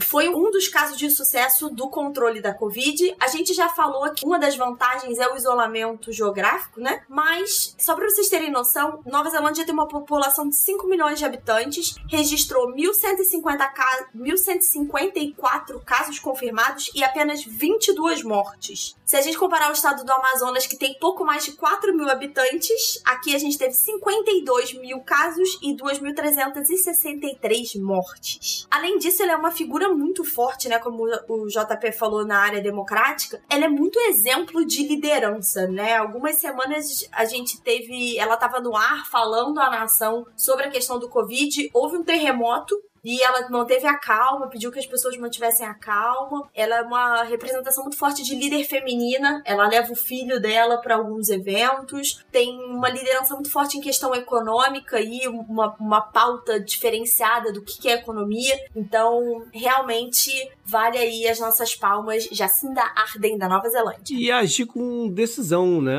[0.00, 3.14] foi um dos casos de sucesso do controle da Covid.
[3.20, 7.02] A gente já falou que uma das vantagens é o isolamento geográfico né?
[7.08, 11.24] Mas, só pra vocês terem noção, Nova Zelândia tem uma população de 5 milhões de
[11.24, 18.96] habitantes, registrou 1.150 ca 1.154 casos confirmados e apenas 22 mortes.
[19.04, 22.08] Se a gente comparar o estado do Amazonas, que tem pouco mais de 4 mil
[22.08, 28.66] habitantes, aqui a gente teve 52 mil casos e 2.363 mortes.
[28.70, 30.78] Além disso, ela é uma figura muito forte, né?
[30.78, 35.96] Como o JP falou na área democrática, ela é muito exemplo de liderança, né?
[35.96, 38.18] Algumas semanas semanas a gente teve.
[38.18, 41.70] Ela estava no ar falando à nação sobre a questão do Covid.
[41.72, 46.48] Houve um terremoto e ela manteve a calma, pediu que as pessoas mantivessem a calma.
[46.54, 49.42] Ela é uma representação muito forte de líder feminina.
[49.44, 52.24] Ela leva o filho dela para alguns eventos.
[52.30, 57.88] Tem uma liderança muito forte em questão econômica e uma, uma pauta diferenciada do que
[57.88, 58.56] é economia.
[58.74, 60.30] Então, realmente
[60.64, 62.28] vale aí as nossas palmas.
[62.30, 64.16] Jacinda Arden da Nova Zelândia.
[64.16, 65.98] E agir com decisão, né?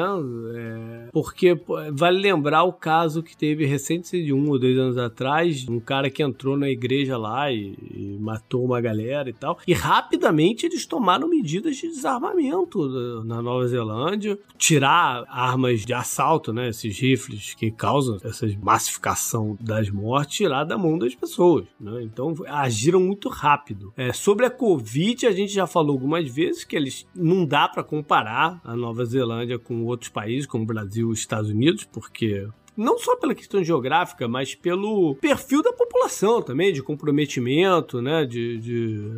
[0.56, 1.60] É, porque
[1.92, 6.10] vale lembrar o caso que teve recente de um ou dois anos atrás, um cara
[6.10, 9.58] que entrou na igreja lá e, e matou uma galera e tal.
[9.68, 16.70] E rapidamente eles tomaram medidas de desarmamento na Nova Zelândia, tirar armas de assalto, né?
[16.70, 22.04] Esses rifles que causam essa massificação das mortes, tirar da mão das pessoas, né?
[22.04, 23.94] Então agiram muito rápido.
[23.96, 27.84] É, sobre a Covid, a gente já falou algumas vezes que eles não dá para
[27.84, 33.16] comparar a Nova Zelândia com outros países, como Brasil e Estados Unidos, porque não só
[33.16, 38.26] pela questão geográfica, mas pelo perfil da população também, de comprometimento, né?
[38.26, 39.12] De, de,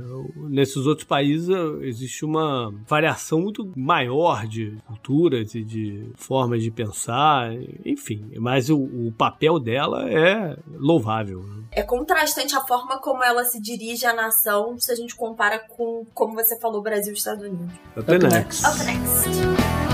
[0.50, 6.72] nesses outros países eh, existe uma variação muito maior de culturas e de formas de
[6.72, 7.52] pensar,
[7.86, 8.32] enfim.
[8.38, 11.42] Mas o, o papel dela é louvável.
[11.42, 11.64] Né?
[11.72, 16.06] É contrastante a forma como ela se dirige à nação se a gente compara com,
[16.14, 17.74] como você falou, Brasil e Estados Unidos.
[17.96, 18.64] Up, Up next.
[18.64, 18.66] next.
[18.66, 19.85] Up next.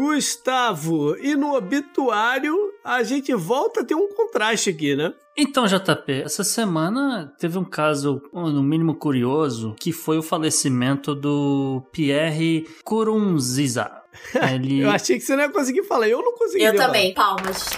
[0.00, 5.12] Gustavo, e no obituário a gente volta a ter um contraste aqui, né?
[5.36, 11.82] Então, JP, essa semana teve um caso, no mínimo curioso, que foi o falecimento do
[11.92, 13.90] Pierre Kurunziza.
[14.54, 14.80] Ele...
[14.80, 16.64] eu achei que você não ia conseguir falar, eu não consegui.
[16.64, 17.36] Eu também, falar.
[17.36, 17.68] palmas.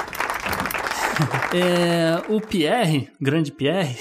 [1.53, 3.99] é, o Pierre, grande Pierre,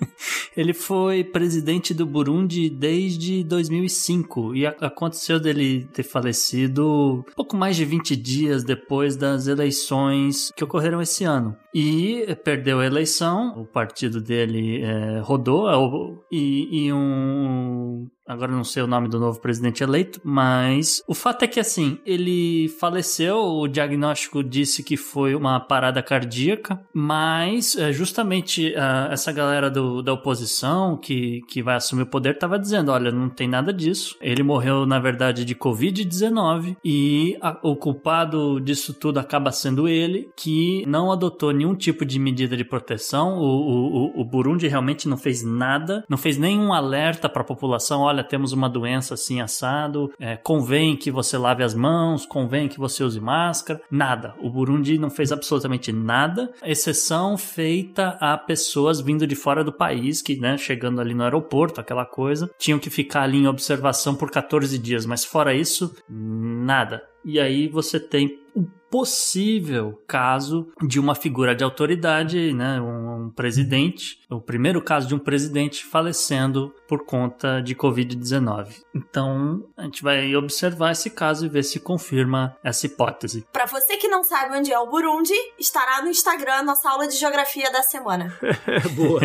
[0.58, 7.84] ele foi presidente do Burundi desde 2005 e aconteceu dele ter falecido pouco mais de
[7.84, 11.56] 20 dias depois das eleições que ocorreram esse ano.
[11.74, 18.82] E perdeu a eleição, o partido dele é, rodou e, e um Agora não sei
[18.82, 23.66] o nome do novo presidente eleito, mas o fato é que assim, ele faleceu, o
[23.66, 30.12] diagnóstico disse que foi uma parada cardíaca, mas é, justamente uh, essa galera do, da
[30.12, 34.14] oposição que, que vai assumir o poder estava dizendo: olha, não tem nada disso.
[34.20, 40.28] Ele morreu, na verdade, de Covid-19 e a, o culpado disso tudo acaba sendo ele,
[40.36, 43.38] que não adotou nenhum tipo de medida de proteção.
[43.38, 48.00] O, o, o Burundi realmente não fez nada, não fez nenhum alerta para a população:
[48.02, 52.78] olha temos uma doença assim assado, é, convém que você lave as mãos, convém que
[52.78, 54.34] você use máscara, nada.
[54.40, 60.22] O Burundi não fez absolutamente nada, exceção feita a pessoas vindo de fora do país,
[60.22, 64.30] que, né, chegando ali no aeroporto, aquela coisa, tinham que ficar ali em observação por
[64.30, 67.02] 14 dias, mas fora isso, nada.
[67.24, 73.30] E aí você tem o possível caso de uma figura de autoridade, né, um, um
[73.30, 78.82] presidente, o primeiro caso de um presidente falecendo por conta de Covid-19.
[78.94, 83.46] Então, a gente vai observar esse caso e ver se confirma essa hipótese.
[83.52, 87.16] Para você que não sabe onde é o Burundi, estará no Instagram nossa aula de
[87.16, 88.34] geografia da semana.
[88.94, 89.20] Boa.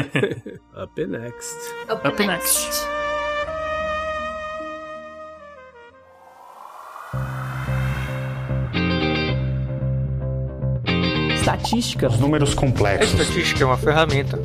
[0.83, 1.55] Up next.
[1.89, 2.65] Up, Up next.
[2.65, 3.03] next.
[11.63, 12.07] Estatística.
[12.07, 13.19] Os números complexos.
[13.19, 14.39] A estatística é uma ferramenta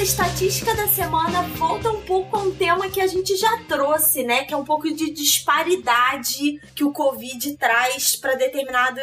[0.00, 4.22] nossa estatística da semana volta um pouco a um tema que a gente já trouxe,
[4.22, 4.44] né?
[4.44, 9.02] Que é um pouco de disparidade que o Covid traz para determinados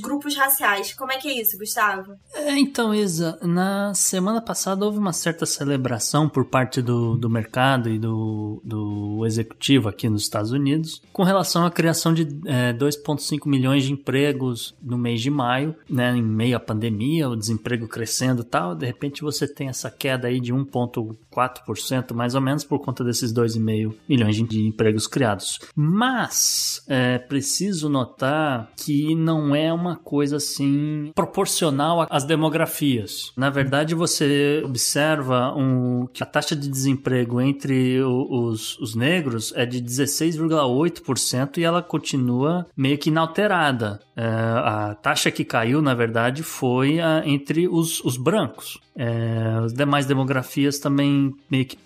[0.00, 0.94] grupos raciais.
[0.94, 2.14] Como é que é isso, Gustavo?
[2.34, 7.90] É, então, Isa, na semana passada houve uma certa celebração por parte do, do mercado
[7.90, 13.46] e do, do executivo aqui nos Estados Unidos com relação à criação de é, 2,5
[13.46, 16.16] milhões de empregos no mês de maio, né?
[16.16, 18.74] Em meio à pandemia, o desemprego crescendo e tal.
[18.74, 23.32] De repente você tem essa queda aí de 1,4% mais ou menos por conta desses
[23.32, 25.58] 2,5 milhões de empregos criados.
[25.74, 33.32] Mas é preciso notar que não é uma coisa assim proporcional às demografias.
[33.36, 39.64] Na verdade, você observa um, que a taxa de desemprego entre os, os negros é
[39.64, 44.00] de 16,8% e ela continua meio que inalterada.
[44.16, 48.80] É, a taxa que caiu, na verdade, foi a, entre os, os brancos.
[48.96, 51.76] É, as demais demografias também meio que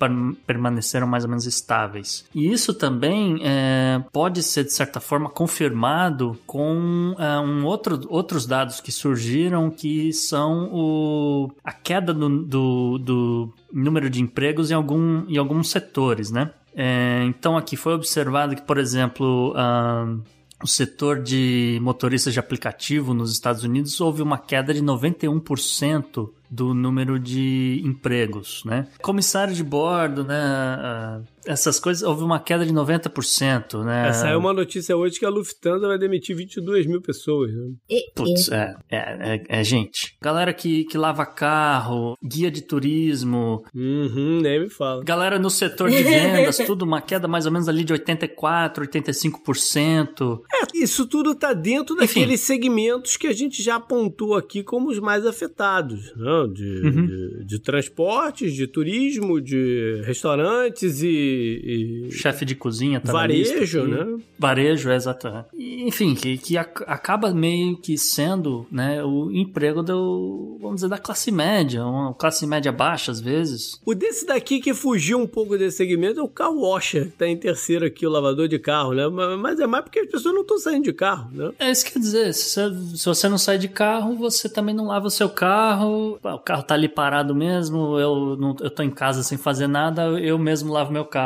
[0.46, 2.24] permaneceram mais ou menos estáveis.
[2.34, 8.46] E isso também é, pode ser, de certa forma, confirmado com é, um outro, outros
[8.46, 14.74] dados que surgiram que são o, a queda do, do, do número de empregos em,
[14.74, 16.50] algum, em alguns setores, né?
[16.74, 20.22] É, então aqui foi observado que, por exemplo, uh,
[20.62, 26.74] o setor de motoristas de aplicativo nos Estados Unidos houve uma queda de 91% do
[26.74, 28.86] número de empregos, né?
[29.00, 31.22] Comissário de bordo, né?
[31.46, 34.08] Essas coisas, houve uma queda de 90%, né?
[34.08, 37.52] Essa é uma notícia hoje que a Lufthansa vai demitir 22 mil pessoas.
[37.52, 37.72] Né?
[38.14, 38.96] Putz, é, é,
[39.34, 40.16] é, é, gente.
[40.20, 43.64] Galera que, que lava carro, guia de turismo.
[43.74, 45.02] Uhum, nem me fala.
[45.04, 50.40] Galera no setor de vendas, tudo uma queda mais ou menos ali de 84%, 85%.
[50.52, 52.54] É, isso tudo tá dentro daqueles Enfim.
[52.54, 56.48] segmentos que a gente já apontou aqui como os mais afetados, né?
[56.52, 57.06] De, uhum.
[57.06, 61.31] de, de transportes, de turismo, de restaurantes e.
[61.32, 62.12] e...
[62.12, 64.18] Chefe de cozinha tá Varejo, né?
[64.38, 65.46] Varejo, é exatamente.
[65.56, 71.30] Enfim, que, que acaba meio que sendo né, o emprego do, vamos dizer, da classe
[71.30, 73.80] média, uma classe média baixa às vezes.
[73.84, 77.26] O desse daqui que fugiu um pouco desse segmento é o car washer, que tá
[77.26, 79.06] em terceiro aqui, o lavador de carro, né?
[79.08, 81.52] Mas é mais porque as pessoas não estão saindo de carro, né?
[81.58, 84.74] É isso que quer dizer, se você, se você não sai de carro, você também
[84.74, 88.82] não lava o seu carro, o carro tá ali parado mesmo, eu, não, eu tô
[88.82, 91.21] em casa sem fazer nada, eu mesmo lavo meu carro.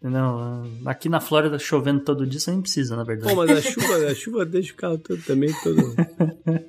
[0.00, 3.34] Não, aqui na Flórida chovendo todo dia, você nem precisa, na verdade.
[3.34, 5.96] Pô, mas a chuva, a chuva deixa o carro todo, também todo.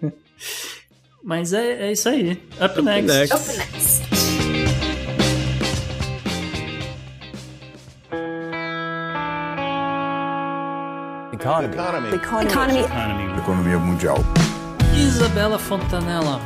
[1.23, 2.31] mas é, é isso aí.
[2.59, 3.07] Up, Up next.
[3.07, 3.33] next.
[3.35, 4.19] Up next.
[11.33, 11.73] Economy.
[11.73, 12.15] Economy.
[12.15, 12.79] Economy.
[12.79, 13.39] Economy.
[13.39, 14.17] Economia mundial.
[14.97, 16.41] Isabela Fontanella,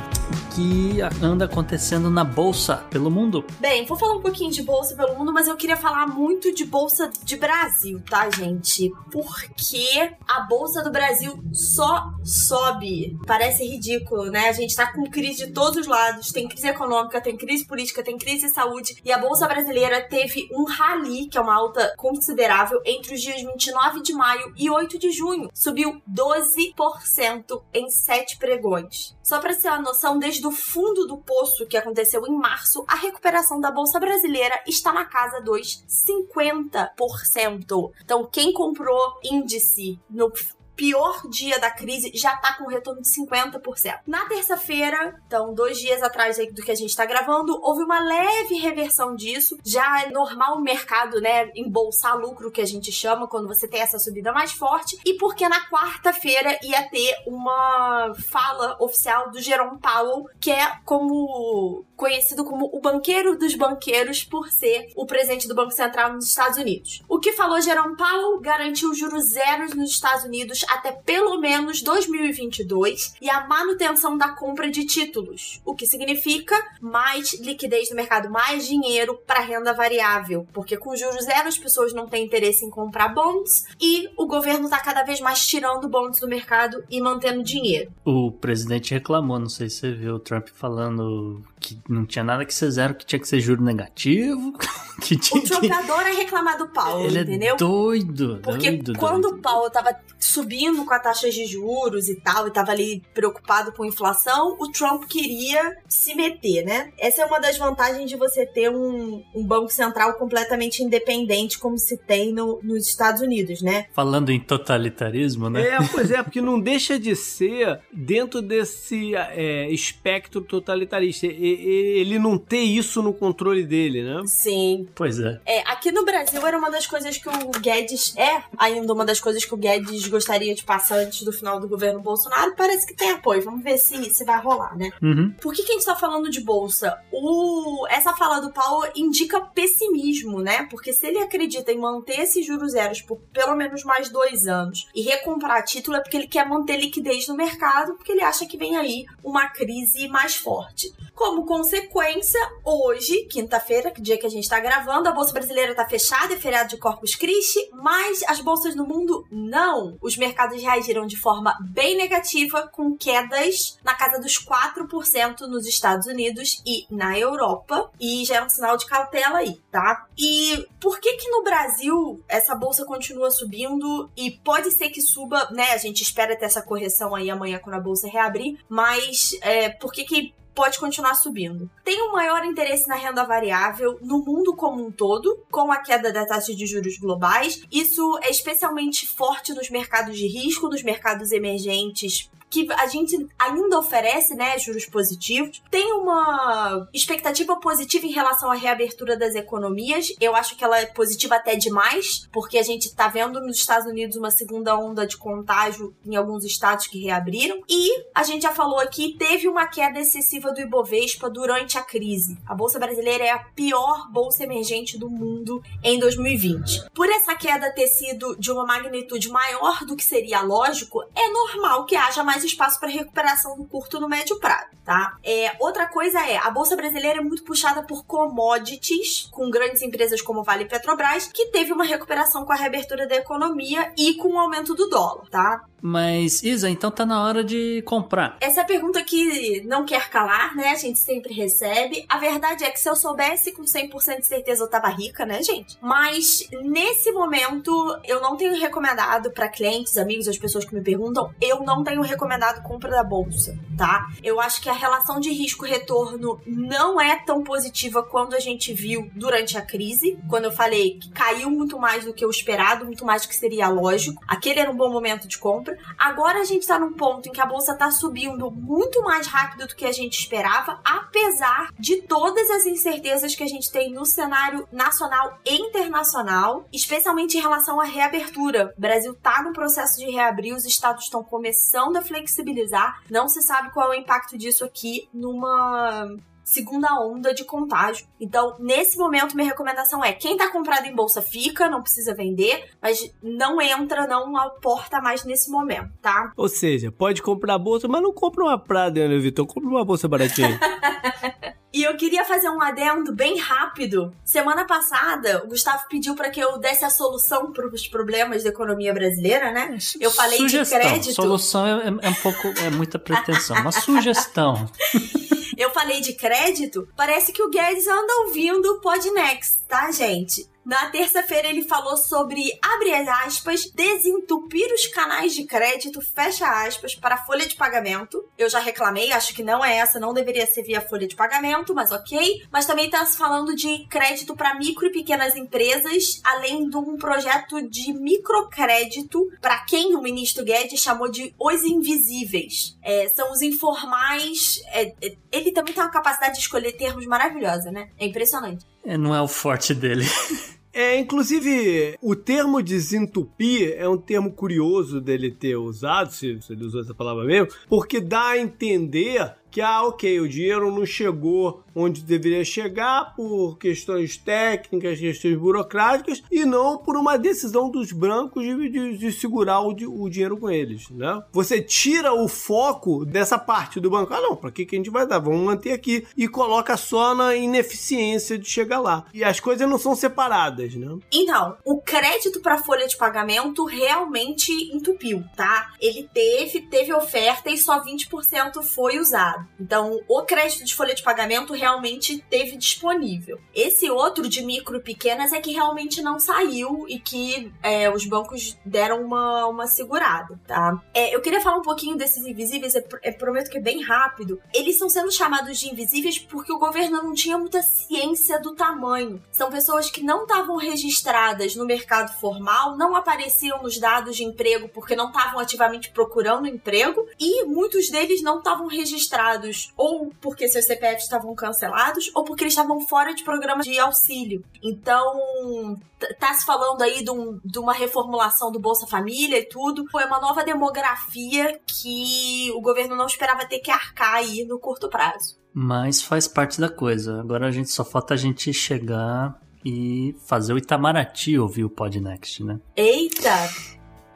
[0.56, 3.44] que anda acontecendo na bolsa pelo mundo?
[3.60, 6.64] Bem, vou falar um pouquinho de bolsa pelo mundo, mas eu queria falar muito de
[6.64, 8.92] bolsa de Brasil, tá, gente?
[9.12, 13.18] Porque a bolsa do Brasil só sobe.
[13.26, 14.50] Parece ridículo, né?
[14.50, 16.32] A gente tá com crise de todos os lados.
[16.32, 19.02] Tem crise econômica, tem crise política, tem crise de saúde.
[19.04, 23.42] E a bolsa brasileira teve um rally, que é uma alta considerável, entre os dias
[23.42, 25.50] 29 de maio e 8 de junho.
[25.54, 29.16] Subiu 12% em sete pregões.
[29.24, 32.96] Só para ter uma noção, desde o fundo do poço que aconteceu em março, a
[32.96, 37.92] recuperação da bolsa brasileira está na casa dos 50%.
[38.04, 40.32] Então, quem comprou índice no
[40.76, 44.00] pior dia da crise já tá com retorno de 50%.
[44.08, 48.56] Na terça-feira, então dois dias atrás do que a gente tá gravando, houve uma leve
[48.56, 49.58] reversão disso.
[49.64, 53.82] Já é normal o mercado, né, embolsar lucro, que a gente chama, quando você tem
[53.82, 55.00] essa subida mais forte.
[55.06, 61.86] E porque na quarta-feira ia ter uma fala oficial do Jerome Powell, que é como
[61.96, 66.58] conhecido como o banqueiro dos banqueiros por ser o presidente do Banco Central nos Estados
[66.58, 67.02] Unidos.
[67.08, 73.16] O que falou Jerome Powell garantiu juros zeros nos Estados Unidos até pelo menos 2022
[73.22, 78.68] e a manutenção da compra de títulos, o que significa mais liquidez no mercado, mais
[78.68, 83.10] dinheiro para renda variável, porque com juros zero as pessoas não têm interesse em comprar
[83.10, 87.92] bonds e o governo está cada vez mais tirando bonds do mercado e mantendo dinheiro.
[88.06, 92.44] O presidente reclamou, não sei se você viu o Trump falando que não tinha nada
[92.46, 94.54] que ser zero, que tinha que ser juro negativo.
[95.02, 95.72] Que tinha o Trump que...
[95.72, 97.56] adora reclamar do Paulo, Ele é entendeu?
[97.56, 98.40] É doido.
[98.44, 99.38] Porque doido, quando doido.
[99.38, 103.72] o Paulo tava subindo com a taxa de juros e tal, e tava ali preocupado
[103.74, 106.92] com inflação, o Trump queria se meter, né?
[106.98, 111.78] Essa é uma das vantagens de você ter um, um banco central completamente independente, como
[111.78, 113.88] se tem no, nos Estados Unidos, né?
[113.94, 115.70] Falando em totalitarismo, né?
[115.70, 121.28] É, pois é, porque não deixa de ser dentro desse é, espectro totalitarista.
[121.54, 124.22] Ele não ter isso no controle dele, né?
[124.26, 124.88] Sim.
[124.96, 125.40] Pois é.
[125.46, 129.20] É, aqui no Brasil era uma das coisas que o Guedes é ainda uma das
[129.20, 132.56] coisas que o Guedes gostaria de passar antes do final do governo Bolsonaro.
[132.56, 133.42] Parece que tem apoio.
[133.42, 134.90] Vamos ver se, se vai rolar, né?
[135.02, 135.34] Uhum.
[135.42, 136.98] Por que, que a gente tá falando de bolsa?
[137.12, 140.68] O, essa fala do Paulo indica pessimismo, né?
[140.70, 144.88] Porque se ele acredita em manter esses juros zeros por pelo menos mais dois anos
[144.94, 148.58] e recomprar título, é porque ele quer manter liquidez no mercado, porque ele acha que
[148.58, 150.92] vem aí uma crise mais forte.
[151.14, 156.34] Como consequência, hoje, quinta-feira, dia que a gente tá gravando, a Bolsa Brasileira tá fechada,
[156.34, 159.98] é feriado de Corpus Christi, mas as bolsas no mundo não.
[160.02, 166.08] Os mercados reagiram de forma bem negativa, com quedas na casa dos 4% nos Estados
[166.08, 170.06] Unidos e na Europa, e já é um sinal de cautela aí, tá?
[170.18, 175.50] E por que que no Brasil essa bolsa continua subindo e pode ser que suba,
[175.52, 175.72] né?
[175.72, 179.92] A gente espera ter essa correção aí amanhã quando a bolsa reabrir, mas é, por
[179.92, 181.70] que que pode continuar subindo.
[181.84, 186.12] Tem um maior interesse na renda variável no mundo como um todo, com a queda
[186.12, 187.62] da taxa de juros globais.
[187.72, 193.80] Isso é especialmente forte nos mercados de risco, nos mercados emergentes que a gente ainda
[193.80, 195.60] oferece, né, juros positivos.
[195.72, 200.14] Tem uma expectativa positiva em relação à reabertura das economias.
[200.22, 203.88] Eu acho que ela é positiva até demais, porque a gente tá vendo nos Estados
[203.88, 207.64] Unidos uma segunda onda de contágio em alguns estados que reabriram.
[207.68, 212.38] E a gente já falou aqui, teve uma queda excessiva do Ibovespa durante a crise.
[212.46, 216.92] A bolsa brasileira é a pior bolsa emergente do mundo em 2020.
[216.94, 221.86] Por essa queda ter sido de uma magnitude maior do que seria lógico, é normal
[221.86, 225.18] que haja mais espaço para recuperação no curto e no médio prazo, tá?
[225.24, 230.22] É, outra coisa é, a bolsa brasileira é muito puxada por commodities, com grandes empresas
[230.22, 234.34] como Vale e Petrobras, que teve uma recuperação com a reabertura da economia e com
[234.34, 235.64] o aumento do dólar, tá?
[235.86, 238.38] Mas, Isa, então tá na hora de comprar.
[238.40, 240.70] Essa é a pergunta que não quer calar, né?
[240.70, 242.06] A gente sempre recebe.
[242.08, 245.44] A verdade é que se eu soubesse com 100% de certeza eu tava rica, né,
[245.44, 245.78] gente?
[245.82, 251.34] Mas nesse momento eu não tenho recomendado para clientes, amigos, as pessoas que me perguntam,
[251.42, 252.33] eu não tenho recomendado
[252.64, 254.08] compra da bolsa, tá?
[254.24, 259.10] Eu acho que a relação de risco-retorno não é tão positiva quanto a gente viu
[259.16, 263.06] durante a crise, quando eu falei que caiu muito mais do que o esperado, muito
[263.06, 264.22] mais do que seria lógico.
[264.28, 265.78] Aquele era um bom momento de compra.
[265.98, 269.68] Agora a gente tá num ponto em que a bolsa tá subindo muito mais rápido
[269.68, 274.06] do que a gente esperava, apesar de todas as incertezas que a gente tem no
[274.06, 278.74] cenário nacional e internacional, especialmente em relação à reabertura.
[278.78, 283.02] O Brasil tá no processo de reabrir, os estados estão começando a flexibilizar.
[283.10, 288.06] Não se sabe qual é o impacto disso aqui numa segunda onda de contágio.
[288.20, 292.70] Então, nesse momento, minha recomendação é: quem tá comprado em bolsa fica, não precisa vender,
[292.82, 296.32] mas não entra, não aporta mais nesse momento, tá?
[296.36, 299.46] Ou seja, pode comprar bolsa, mas não compra uma Prada, né, Vitor?
[299.46, 300.60] Compra uma bolsa baratinha.
[301.74, 304.14] E eu queria fazer um adendo bem rápido.
[304.24, 308.50] Semana passada, o Gustavo pediu para que eu desse a solução para os problemas da
[308.50, 309.76] economia brasileira, né?
[310.00, 310.80] Eu falei sugestão.
[310.80, 311.16] de crédito.
[311.16, 313.58] Solução é, é um pouco, é muita pretensão.
[313.58, 314.70] Uma sugestão.
[315.56, 320.50] Eu falei de crédito, parece que o Guedes anda ouvindo o Podnext, tá, gente?
[320.66, 327.16] Na terça-feira ele falou sobre, abre aspas, desentupir os canais de crédito, fecha aspas, para
[327.16, 328.24] a folha de pagamento.
[328.38, 331.74] Eu já reclamei, acho que não é essa, não deveria ser via folha de pagamento,
[331.74, 332.44] mas ok.
[332.52, 336.98] Mas também está se falando de crédito para micro e pequenas empresas, além de um
[336.98, 342.78] projeto de microcrédito para quem o ministro Guedes chamou de os invisíveis.
[342.82, 344.62] É, são os informais.
[344.68, 347.90] É, é, ele também tem uma capacidade de escolher termos maravilhosa, né?
[347.98, 348.66] É impressionante.
[348.86, 350.06] É, não é o forte dele.
[350.74, 356.66] É, inclusive, o termo desentupir é um termo curioso dele ter usado, se, se ele
[356.66, 361.64] usou essa palavra mesmo, porque dá a entender que, ah, ok, o dinheiro não chegou
[361.76, 368.44] onde deveria chegar por questões técnicas, questões burocráticas, e não por uma decisão dos brancos
[368.44, 371.24] de, de, de segurar o, o, dinheiro com eles, né?
[371.32, 374.12] Você tira o foco dessa parte do banco.
[374.12, 375.20] Ah, não, para que, que a gente vai dar?
[375.20, 376.08] Vamos manter aqui.
[376.18, 379.06] E coloca só na ineficiência de chegar lá.
[379.14, 380.98] E as coisas não são separadas, né?
[381.12, 385.74] Então, o crédito para folha de pagamento realmente entupiu, tá?
[385.80, 389.43] Ele teve, teve oferta e só 20% foi usado.
[389.60, 393.40] Então, o crédito de folha de pagamento realmente teve disponível.
[393.54, 398.06] Esse outro de micro e pequenas é que realmente não saiu e que é, os
[398.06, 400.82] bancos deram uma, uma segurada, tá?
[400.94, 404.42] É, eu queria falar um pouquinho desses invisíveis, é, é, prometo que é bem rápido.
[404.54, 409.22] Eles estão sendo chamados de invisíveis porque o governo não tinha muita ciência do tamanho.
[409.32, 414.70] São pessoas que não estavam registradas no mercado formal, não apareciam nos dados de emprego
[414.70, 419.33] porque não estavam ativamente procurando emprego e muitos deles não estavam registrados
[419.78, 424.44] ou porque seus CPFs estavam cancelados ou porque eles estavam fora de programa de auxílio.
[424.62, 425.78] Então,
[426.20, 429.86] tá se falando aí de, um, de, uma reformulação do Bolsa Família e tudo.
[429.92, 434.90] Foi uma nova demografia que o governo não esperava ter que arcar aí no curto
[434.90, 435.38] prazo.
[435.54, 437.20] Mas faz parte da coisa.
[437.20, 442.44] Agora a gente só falta a gente chegar e fazer o Itamaraty ouvir o Podnext,
[442.44, 442.60] né?
[442.76, 443.50] Eita!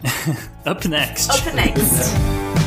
[0.70, 1.32] Up next.
[1.32, 2.12] Up next.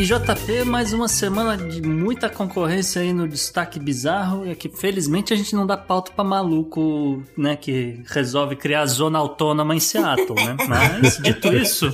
[0.00, 4.46] E JP, mais uma semana de muita concorrência aí no destaque bizarro.
[4.46, 7.54] É que felizmente a gente não dá pauta pra maluco, né?
[7.54, 10.56] Que resolve criar zona autônoma em Seattle, né?
[10.66, 11.86] Mas, dito isso.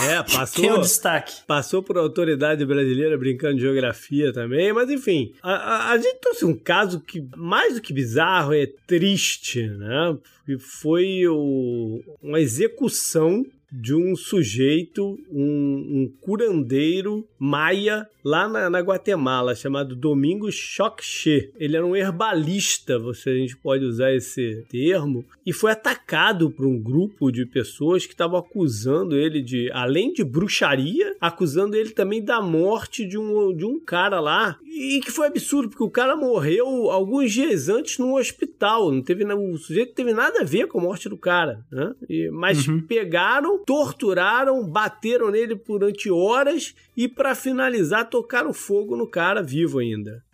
[0.00, 0.62] É, passou.
[0.62, 1.42] Que é o destaque.
[1.48, 5.32] Passou por autoridade brasileira brincando de geografia também, mas enfim.
[5.42, 10.16] A, a, a gente trouxe um caso que, mais do que bizarro, é triste, né?
[10.46, 18.80] que foi o, uma execução de um sujeito, um, um curandeiro maia lá na, na,
[18.80, 21.52] Guatemala, chamado Domingos Chokche.
[21.56, 26.66] Ele era um herbalista, você, a gente pode usar esse termo, e foi atacado por
[26.66, 32.20] um grupo de pessoas que estavam acusando ele de, além de bruxaria, acusando ele também
[32.20, 34.58] da morte de um, de um cara lá.
[34.64, 38.90] E que foi absurdo, porque o cara morreu alguns dias antes num hospital.
[38.90, 41.64] Não teve, o sujeito não teve nada a ver com a morte do cara.
[41.70, 41.94] Né?
[42.08, 42.80] E, mas uhum.
[42.80, 50.24] pegaram, torturaram, bateram nele durante horas e, para finalizar, tocaram fogo no cara vivo ainda.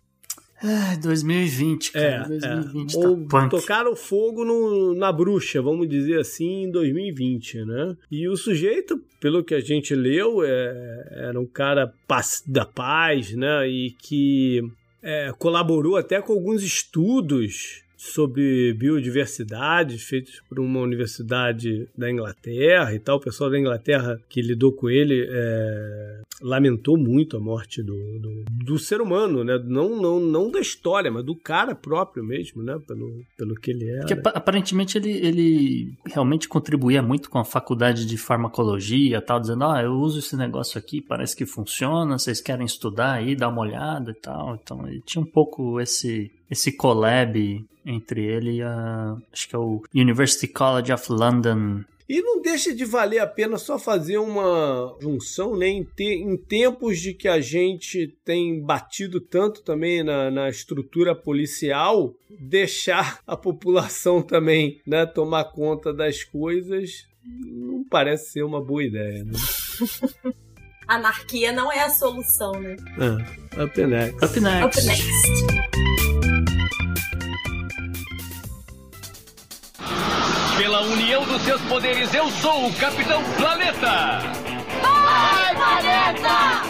[0.65, 2.05] Ah, 2020, cara.
[2.05, 3.01] É, 2020 é.
[3.01, 3.49] tá Ou punk.
[3.49, 7.97] tocaram fogo no, na bruxa, vamos dizer assim, em 2020, né?
[8.09, 11.93] E o sujeito, pelo que a gente leu, é, era um cara
[12.47, 13.67] da paz, né?
[13.67, 14.61] E que
[15.01, 22.99] é, colaborou até com alguns estudos sobre biodiversidade, feitos por uma universidade da Inglaterra e
[22.99, 23.15] tal.
[23.15, 28.43] O pessoal da Inglaterra que lidou com ele é, lamentou muito a morte do, do,
[28.65, 29.57] do, ser humano, né?
[29.65, 32.77] Não, não, não da história, mas do cara próprio mesmo, né?
[32.85, 34.05] Pelo, pelo que ele era.
[34.05, 39.81] Porque aparentemente ele, ele realmente contribuía muito com a faculdade de farmacologia tal, dizendo, ah,
[39.81, 44.11] eu uso esse negócio aqui, parece que funciona, vocês querem estudar aí, dar uma olhada
[44.11, 44.59] e tal.
[44.61, 49.17] Então ele tinha um pouco esse esse collab entre ele e a.
[49.31, 51.83] Acho que é o University College of London.
[52.07, 55.67] E não deixa de valer a pena só fazer uma junção, né?
[55.67, 61.15] Em, te, em tempos de que a gente tem batido tanto também na, na estrutura
[61.15, 68.83] policial, deixar a população também né, tomar conta das coisas não parece ser uma boa
[68.83, 69.31] ideia, né?
[70.87, 72.75] Anarquia não é a solução, né?
[72.99, 74.25] Ah, up next.
[74.25, 74.79] Up next.
[74.79, 75.92] Up next.
[80.57, 84.19] Pela união dos seus poderes, eu sou o Capitão Planeta!
[84.81, 86.61] Vai, Planeta!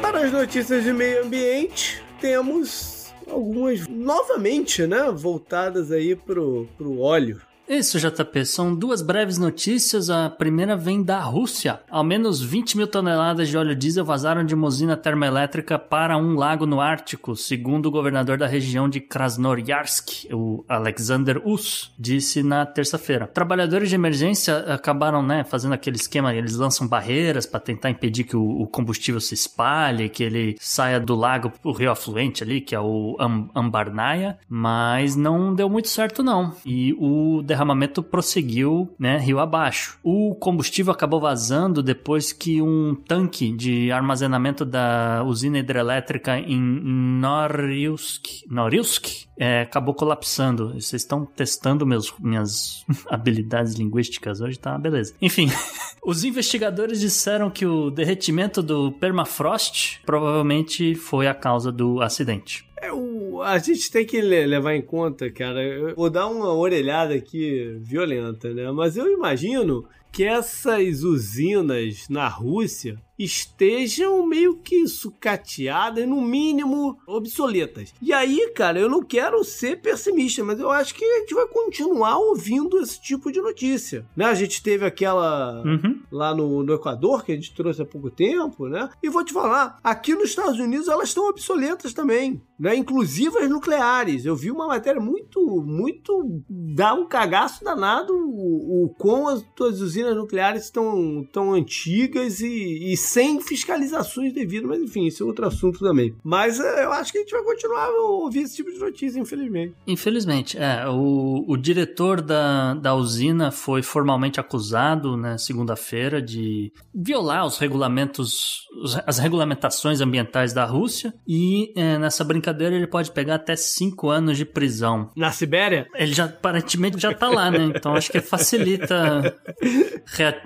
[0.00, 7.40] Para as notícias de meio ambiente, temos algumas novamente, né, voltadas aí pro, pro óleo.
[7.70, 8.44] Isso, JP.
[8.46, 10.10] São duas breves notícias.
[10.10, 11.78] A primeira vem da Rússia.
[11.88, 16.34] Ao menos 20 mil toneladas de óleo diesel vazaram de uma usina termoelétrica para um
[16.34, 22.66] lago no Ártico, segundo o governador da região de Krasnoyarsk, o Alexander Us, disse na
[22.66, 23.28] terça-feira.
[23.28, 28.36] Trabalhadores de emergência acabaram né, fazendo aquele esquema, eles lançam barreiras para tentar impedir que
[28.36, 32.80] o, combustível se espalhe, que ele saia do lago, o rio afluente ali, que é
[32.80, 33.16] o
[33.54, 36.52] Ambarnaya, mas não deu muito certo não.
[36.66, 37.59] E o derramamento
[38.02, 39.98] prosseguiu, né, rio abaixo.
[40.02, 48.44] O combustível acabou vazando depois que um tanque de armazenamento da usina hidrelétrica em Norilsk,
[48.48, 50.74] Norilsk é, acabou colapsando.
[50.74, 54.76] Vocês estão testando meus, minhas habilidades linguísticas hoje, tá?
[54.76, 55.14] Beleza.
[55.20, 55.50] Enfim,
[56.04, 62.69] os investigadores disseram que o derretimento do permafrost provavelmente foi a causa do acidente.
[62.80, 65.62] É, o, a gente tem que levar em conta, cara.
[65.62, 68.70] Eu vou dar uma orelhada aqui violenta, né?
[68.70, 77.92] Mas eu imagino que essas usinas na Rússia estejam meio que sucateadas, no mínimo obsoletas.
[78.00, 81.46] E aí, cara, eu não quero ser pessimista, mas eu acho que a gente vai
[81.46, 84.06] continuar ouvindo esse tipo de notícia.
[84.16, 84.24] Né?
[84.24, 86.00] A gente teve aquela uhum.
[86.10, 88.88] lá no, no, Equador, que a gente trouxe há pouco tempo, né?
[89.02, 92.74] E vou te falar, aqui nos Estados Unidos elas estão obsoletas também, né?
[92.74, 94.24] Inclusive as nucleares.
[94.24, 99.80] Eu vi uma matéria muito, muito dá um cagaço danado o, o com as tuas
[99.80, 105.46] usinas nucleares estão tão antigas e, e sem fiscalizações devidas, mas enfim, isso é outro
[105.46, 106.14] assunto também.
[106.22, 109.18] Mas é, eu acho que a gente vai continuar a ouvir esse tipo de notícia,
[109.18, 109.74] infelizmente.
[109.86, 110.88] Infelizmente, é.
[110.88, 117.58] O, o diretor da, da usina foi formalmente acusado na né, segunda-feira de violar os
[117.58, 118.66] regulamentos,
[119.06, 124.36] as regulamentações ambientais da Rússia e é, nessa brincadeira ele pode pegar até cinco anos
[124.36, 125.10] de prisão.
[125.16, 125.86] Na Sibéria?
[125.94, 127.72] Ele já aparentemente já tá lá, né?
[127.74, 129.40] Então acho que facilita.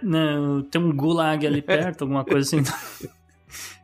[0.03, 0.37] Né,
[0.71, 3.09] tem um gulag ali perto, alguma coisa assim.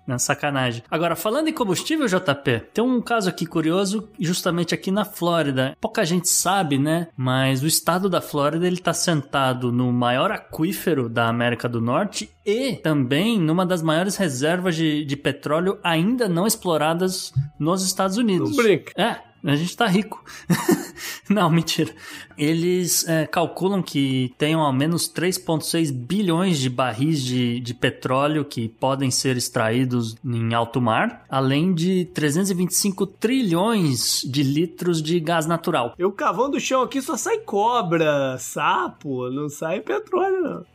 [0.06, 0.82] Na sacanagem.
[0.90, 5.76] Agora, falando em combustível, JP, tem um caso aqui curioso, justamente aqui na Flórida.
[5.80, 7.08] Pouca gente sabe, né?
[7.16, 12.28] Mas o estado da Flórida ele tá sentado no maior aquífero da América do Norte
[12.44, 18.50] e também numa das maiores reservas de, de petróleo ainda não exploradas nos Estados Unidos.
[18.50, 18.92] Não brinca.
[19.00, 20.22] É, A gente tá rico.
[21.28, 21.94] Não, mentira.
[22.36, 28.68] Eles é, calculam que tenham ao menos 3,6 bilhões de barris de, de petróleo que
[28.68, 35.94] podem ser extraídos em alto mar, além de 325 trilhões de litros de gás natural.
[35.98, 40.66] Eu cavando o chão aqui só sai cobra, sapo, não sai petróleo, não.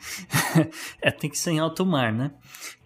[1.02, 2.32] é, tem que ser em alto mar, né?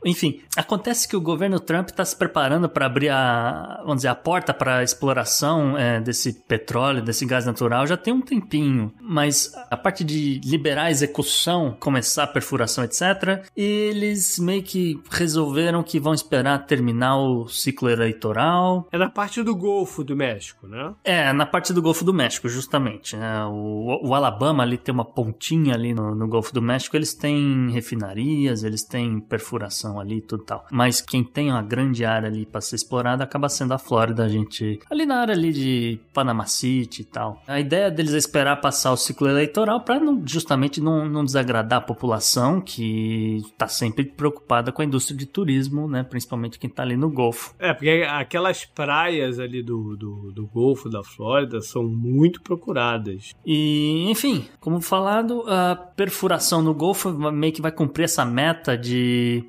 [0.05, 4.15] Enfim, acontece que o governo Trump está se preparando para abrir a, vamos dizer, a
[4.15, 9.51] porta para a exploração é, desse petróleo, desse gás natural já tem um tempinho, mas
[9.69, 15.99] a parte de liberar a execução, começar a perfuração, etc., eles meio que resolveram que
[15.99, 18.87] vão esperar terminar o ciclo eleitoral.
[18.91, 20.93] É na parte do Golfo do México, né?
[21.03, 23.15] É, na parte do Golfo do México, justamente.
[23.15, 23.45] Né?
[23.45, 27.69] O, o Alabama ali tem uma pontinha ali no, no Golfo do México, eles têm
[27.71, 30.65] refinarias, eles têm perfuração ali e tudo tal.
[30.69, 34.27] Mas quem tem uma grande área ali para ser explorada acaba sendo a Flórida, a
[34.27, 37.41] gente ali na área ali de Panama City e tal.
[37.47, 41.81] A ideia deles é esperar passar o ciclo eleitoral para justamente não, não desagradar a
[41.81, 46.03] população que está sempre preocupada com a indústria de turismo, né?
[46.03, 47.53] Principalmente quem está ali no Golfo.
[47.59, 53.33] É, porque aquelas praias ali do, do, do Golfo da Flórida são muito procuradas.
[53.45, 59.43] E, enfim, como falado, a perfuração no Golfo meio que vai cumprir essa meta de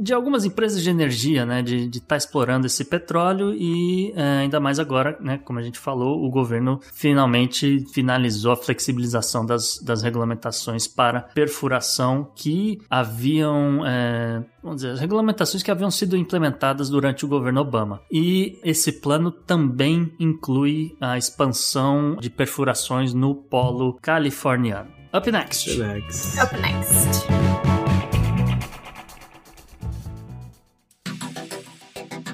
[0.00, 4.60] de algumas empresas de energia, né, de estar tá explorando esse petróleo e é, ainda
[4.60, 10.02] mais agora, né, como a gente falou, o governo finalmente finalizou a flexibilização das, das
[10.02, 17.24] regulamentações para perfuração que haviam, é, vamos dizer, as regulamentações que haviam sido implementadas durante
[17.24, 18.00] o governo Obama.
[18.10, 24.90] E esse plano também inclui a expansão de perfurações no polo californiano.
[25.12, 25.70] Up next.
[25.70, 26.38] Up next.
[26.38, 27.67] Up next.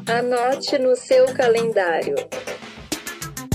[0.06, 2.14] Anote no seu calendário.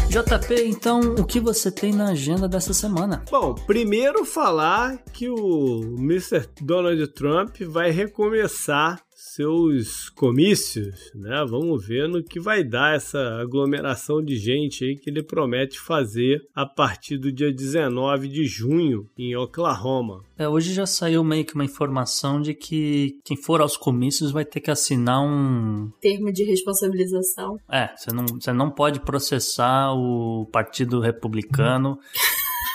[0.09, 3.23] JP, então, o que você tem na agenda dessa semana?
[3.29, 6.49] Bom, primeiro falar que o Mr.
[6.59, 8.99] Donald Trump vai recomeçar
[9.39, 11.45] seus comícios, né?
[11.47, 16.45] Vamos ver no que vai dar essa aglomeração de gente aí que ele promete fazer
[16.53, 20.25] a partir do dia 19 de junho em Oklahoma.
[20.37, 24.43] É, hoje já saiu meio que uma informação de que quem for aos comícios vai
[24.43, 27.57] ter que assinar um termo de responsabilização.
[27.71, 31.97] É, você não, você não pode processar o Partido Republicano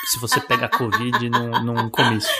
[0.07, 2.33] se você pegar Covid num, num comício.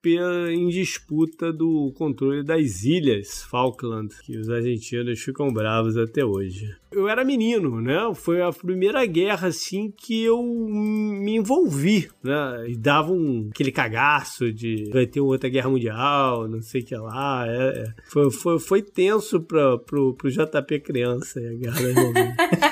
[0.51, 6.75] em disputa do controle das ilhas Falkland, que os argentinos ficam bravos até hoje.
[6.91, 7.99] Eu era menino, né?
[8.15, 12.65] Foi a primeira guerra, assim, que eu me envolvi, né?
[12.69, 16.97] E dava um, aquele cagaço de vai ter outra guerra mundial, não sei o que
[16.97, 17.45] lá.
[17.47, 17.95] É, é.
[18.07, 21.95] Foi, foi, foi tenso pra, pro, pro JP criança a guerra das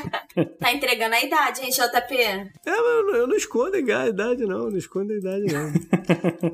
[0.59, 2.15] Tá entregando a idade, hein, JP?
[2.15, 4.71] É, eu, eu não escondo a idade, não.
[4.71, 5.73] Não escondo a idade, não.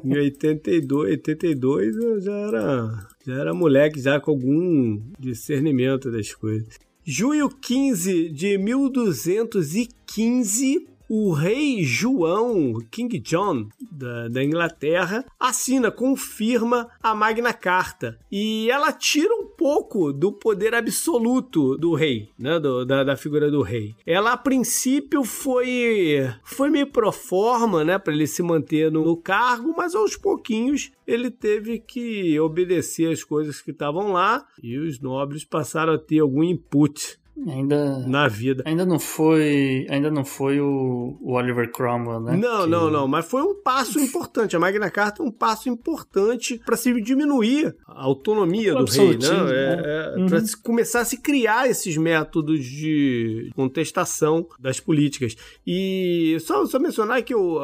[0.05, 6.79] em 82, 82 eu já era, já era moleque, já com algum discernimento das coisas.
[7.05, 17.15] Junho 15 de 1215, o rei João, King John da, da, Inglaterra, assina, confirma a
[17.15, 18.19] Magna Carta.
[18.33, 22.59] E ela tira um pouco do poder absoluto do rei, né?
[22.59, 23.95] Do, da, da, figura do rei.
[24.07, 27.99] Ela, a princípio, foi, foi meio pro forma, né?
[27.99, 33.23] Para ele se manter no, no cargo, mas aos pouquinhos ele teve que obedecer as
[33.23, 38.63] coisas que estavam lá e os nobres passaram a ter algum input Ainda na vida.
[38.67, 42.37] Ainda não foi, ainda não foi o, o Oliver Cromwell, né?
[42.37, 42.71] Não, que...
[42.71, 44.55] não, não, mas foi um passo importante.
[44.55, 49.29] A Magna Carta é um passo importante para se diminuir a autonomia do rei, né?
[49.51, 50.27] É, é, uhum.
[50.27, 55.35] Para começar a se criar esses métodos de contestação das políticas.
[55.67, 57.59] E só, só mencionar que eu,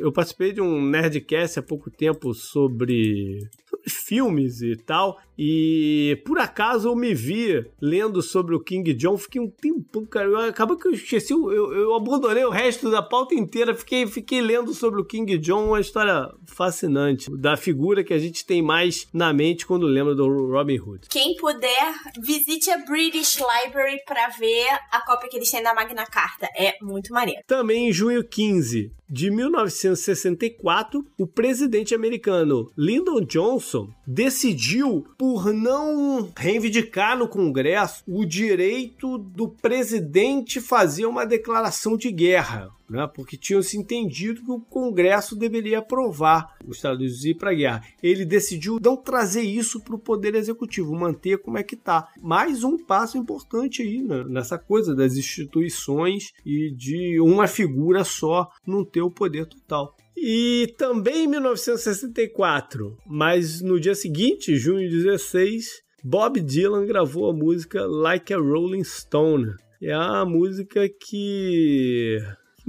[0.00, 3.48] eu participei de um Nerdcast há pouco tempo sobre
[3.88, 5.18] filmes e tal.
[5.42, 10.48] E por acaso eu me vi lendo sobre o King John, fiquei um tempo, cara.
[10.48, 14.74] Acabou que eu esqueci, eu, eu abandonei o resto da pauta inteira, fiquei, fiquei lendo
[14.74, 19.32] sobre o King John, uma história fascinante, da figura que a gente tem mais na
[19.32, 21.08] mente quando lembra do Robin Hood.
[21.08, 26.04] Quem puder, visite a British Library para ver a cópia que eles têm da Magna
[26.04, 26.50] Carta.
[26.54, 27.40] É muito maneiro.
[27.46, 37.18] Também em junho 15 de 1964, o presidente americano Lyndon Johnson decidiu por não reivindicar
[37.18, 43.08] no Congresso o direito do presidente fazer uma declaração de guerra né?
[43.14, 47.54] porque tinham se entendido que o Congresso deveria aprovar os Estados Unidos ir para a
[47.54, 47.84] guerra.
[48.02, 52.08] Ele decidiu não trazer isso para o Poder Executivo, manter como é que está.
[52.20, 54.24] Mais um passo importante aí né?
[54.28, 59.96] nessa coisa das instituições e de uma figura só não ter o poder total.
[60.16, 67.86] E também em 1964, mas no dia seguinte, junho 16, Bob Dylan gravou a música
[67.86, 69.54] Like a Rolling Stone.
[69.82, 72.18] É a música que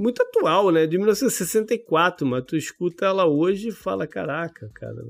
[0.02, 0.86] muito atual, né?
[0.86, 5.04] De 1964, mas tu escuta ela hoje e fala: caraca, cara,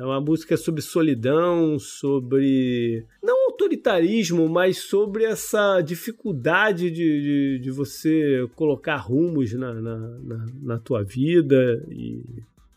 [0.00, 3.04] é uma música sobre solidão, sobre.
[3.22, 10.46] não autoritarismo, mas sobre essa dificuldade de, de, de você colocar rumos na, na, na,
[10.62, 11.84] na tua vida.
[11.90, 12.22] E.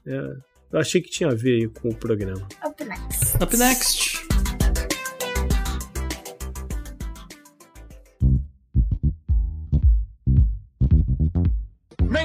[0.06, 0.36] É,
[0.72, 2.48] eu achei que tinha a ver com o programa.
[2.66, 3.44] Up next.
[3.44, 4.21] Up next.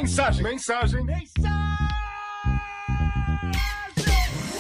[0.07, 0.45] Mensagem.
[0.45, 1.05] Mensagem.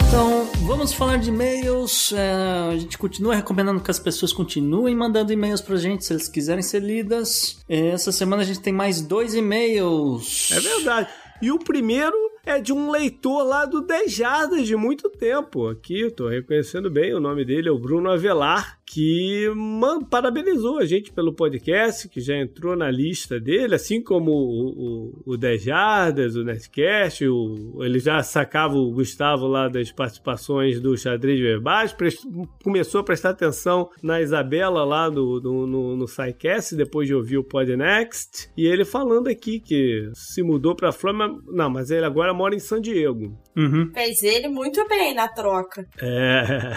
[0.08, 2.12] Então, vamos falar de e-mails.
[2.12, 6.26] É, a gente continua recomendando que as pessoas continuem mandando e-mails pra gente se eles
[6.26, 7.62] quiserem ser lidas.
[7.68, 10.50] É, essa semana a gente tem mais dois e-mails.
[10.50, 11.10] É verdade.
[11.40, 15.68] E o primeiro é de um leitor lá do 10 Jardas de muito tempo.
[15.68, 20.78] Aqui, eu tô reconhecendo bem, o nome dele é o Bruno Avelar que man, parabenizou
[20.78, 25.36] a gente pelo podcast, que já entrou na lista dele, assim como o, o, o
[25.36, 31.40] 10 Jardas, o Netcast, o, ele já sacava o Gustavo lá das participações do Xadrez
[31.40, 32.24] Verbais, prest,
[32.62, 37.38] começou a prestar atenção na Isabela lá do, do, no, no SciCast, depois de ouvir
[37.38, 41.06] o Podnext, e ele falando aqui que se mudou pra Flórida,
[41.48, 43.36] não, mas ele agora mora em San Diego.
[43.56, 43.90] Uhum.
[43.92, 45.86] Fez ele muito bem na troca.
[46.00, 46.76] É,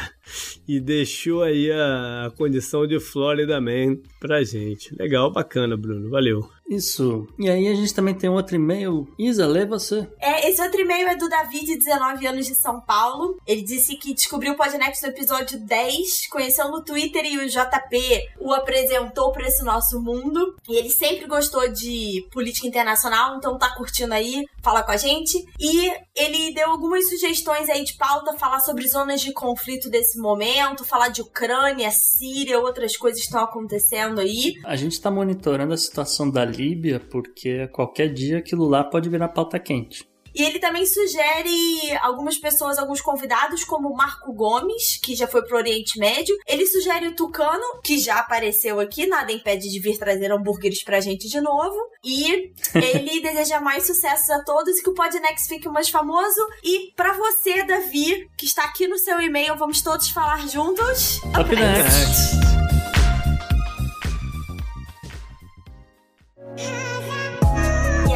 [0.68, 4.96] e deixou aí a, condição de Florida Man pra gente.
[4.98, 6.10] Legal, bacana, Bruno.
[6.10, 6.50] Valeu.
[6.70, 7.28] Isso.
[7.38, 9.08] E aí a gente também tem outro e-mail.
[9.18, 10.08] Isa, lê você.
[10.20, 13.38] É, esse outro e-mail é do David, de 19 anos, de São Paulo.
[13.46, 18.30] Ele disse que descobriu o Podnext no episódio 10, conheceu no Twitter e o JP
[18.40, 20.56] o apresentou para esse nosso mundo.
[20.68, 25.44] E ele sempre gostou de política internacional, então tá curtindo aí, fala com a gente.
[25.60, 30.86] E ele deu algumas sugestões aí de pauta, falar sobre zonas de conflito desse momento,
[30.86, 34.54] falar de Ucrânia, Síria, outras coisas que estão acontecendo aí.
[34.64, 39.30] A gente tá monitorando a situação da Líbia, porque qualquer dia aquilo lá pode virar
[39.30, 40.10] pauta quente.
[40.36, 45.44] E ele também sugere algumas pessoas, alguns convidados, como o Marco Gomes, que já foi
[45.44, 46.36] pro Oriente Médio.
[46.48, 51.00] Ele sugere o Tucano, que já apareceu aqui, nada impede de vir trazer hambúrgueres pra
[51.00, 51.78] gente de novo.
[52.04, 56.42] E ele deseja mais sucessos a todos e que o Podnext fique mais famoso.
[56.64, 61.18] E para você, Davi, que está aqui no seu e-mail, vamos todos falar juntos.
[61.38, 62.59] Up next.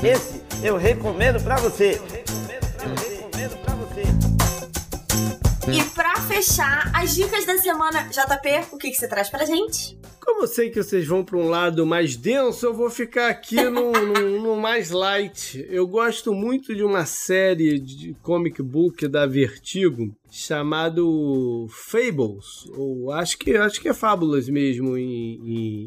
[0.03, 2.01] Esse eu recomendo para você.
[5.73, 9.97] E pra fechar, as dicas da semana, JP, o que, que você traz pra gente?
[10.21, 13.55] Como eu sei que vocês vão para um lado mais denso, eu vou ficar aqui
[13.63, 15.65] no, no, no, mais light.
[15.71, 23.39] Eu gosto muito de uma série de comic book da Vertigo chamado Fables, ou acho
[23.39, 25.35] que acho que é Fábulas mesmo em,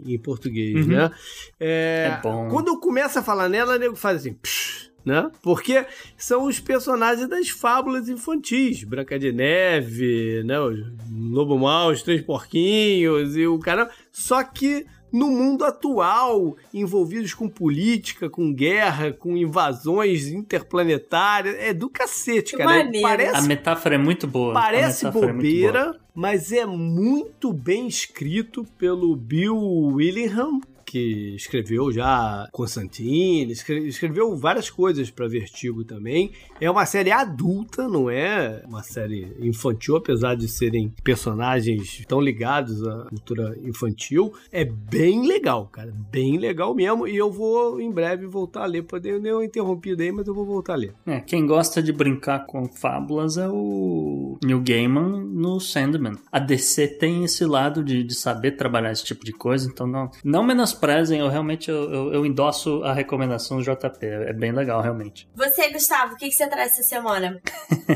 [0.07, 0.93] em, em português, uhum.
[0.93, 1.11] né?
[1.59, 2.47] É, é bom.
[2.49, 4.33] Quando eu começo a falar nela, o nego faz assim.
[4.33, 5.29] Psh, né?
[5.41, 5.85] Porque
[6.17, 10.59] são os personagens das fábulas infantis, Branca de Neve, né?
[10.59, 10.73] O
[11.11, 13.89] Lobo Mal, os Três Porquinhos e o cara.
[14.11, 21.87] Só que no mundo atual, envolvidos com política, com guerra, com invasões interplanetárias, é do
[21.87, 22.89] cacete, cara.
[22.99, 24.53] Parece, a metáfora é muito boa.
[24.55, 30.59] Parece é bobeira, é mas é muito bem escrito pelo Bill Willingham,
[30.93, 36.31] que escreveu já Constantine, escreveu várias coisas para Vertigo também.
[36.61, 42.87] É uma série adulta, não é uma série infantil, apesar de serem personagens tão ligados
[42.87, 44.33] à cultura infantil.
[44.51, 47.07] É bem legal, cara, bem legal mesmo.
[47.07, 48.83] E eu vou em breve voltar a ler.
[48.83, 50.93] Poder eu interrompido aí, mas eu vou voltar a ler.
[51.07, 56.17] É, quem gosta de brincar com fábulas é o Neil Gaiman no Sandman.
[56.31, 60.11] A DC tem esse lado de, de saber trabalhar esse tipo de coisa, então não,
[60.23, 64.05] não menos menosprezem, eu realmente eu, eu, eu, endosso a recomendação do JP.
[64.05, 65.27] É bem legal, realmente.
[65.35, 67.41] Você, Gustavo, o que, que você traz essa semana?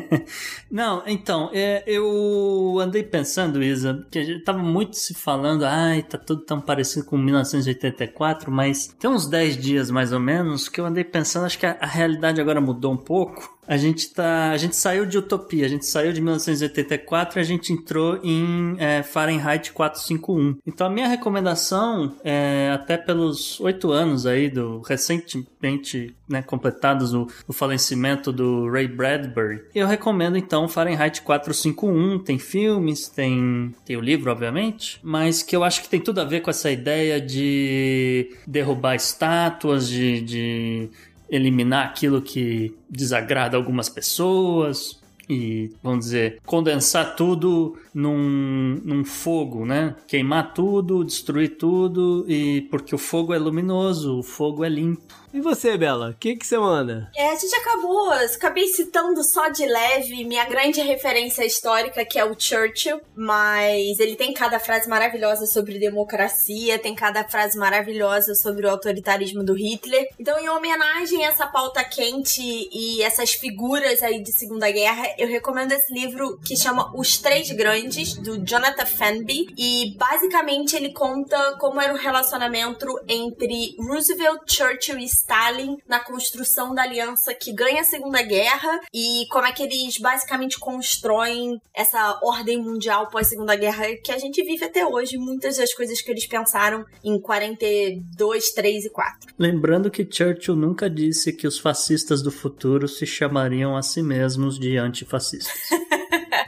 [0.71, 6.01] Não, então, é, eu andei pensando, Isa, que a gente tava muito se falando, ai,
[6.03, 10.79] tá tudo tão parecido com 1984, mas tem uns 10 dias mais ou menos que
[10.79, 13.56] eu andei pensando, acho que a, a realidade agora mudou um pouco.
[13.67, 17.43] A gente tá, a gente saiu de utopia, a gente saiu de 1984 e a
[17.43, 20.57] gente entrou em é, Fahrenheit 451.
[20.65, 27.27] Então a minha recomendação, é, até pelos oito anos aí do recentemente né, completados o,
[27.47, 32.19] o, falecimento do Ray Bradbury, eu recomendo então Fahrenheit 451.
[32.19, 36.25] Tem filmes, tem tem o livro obviamente, mas que eu acho que tem tudo a
[36.25, 40.89] ver com essa ideia de derrubar estátuas, de, de
[41.29, 49.95] eliminar aquilo que desagrada algumas pessoas e, vamos dizer, condensar tudo num, num fogo, né?
[50.07, 55.27] Queimar tudo, destruir tudo e porque o fogo é luminoso, o fogo é limpo.
[55.33, 57.11] E você, Bela, o que, que você manda?
[57.15, 62.25] É, a gente acabou, acabei citando só de leve minha grande referência histórica, que é
[62.25, 68.65] o Churchill, mas ele tem cada frase maravilhosa sobre democracia, tem cada frase maravilhosa sobre
[68.65, 70.07] o autoritarismo do Hitler.
[70.17, 75.27] Então, em homenagem a essa pauta quente e essas figuras aí de Segunda Guerra, eu
[75.27, 81.57] recomendo esse livro que chama Os Três Grandes, do Jonathan Fenby, e basicamente ele conta
[81.59, 87.81] como era o relacionamento entre Roosevelt, Churchill e Stalin na construção da aliança que ganha
[87.81, 93.85] a Segunda Guerra e como é que eles basicamente constroem essa ordem mundial pós-Segunda Guerra
[94.03, 95.17] que a gente vive até hoje.
[95.17, 99.33] Muitas das coisas que eles pensaram em 42, 3 e 4.
[99.37, 104.59] Lembrando que Churchill nunca disse que os fascistas do futuro se chamariam a si mesmos
[104.59, 104.77] de
[105.07, 105.53] antifascistas.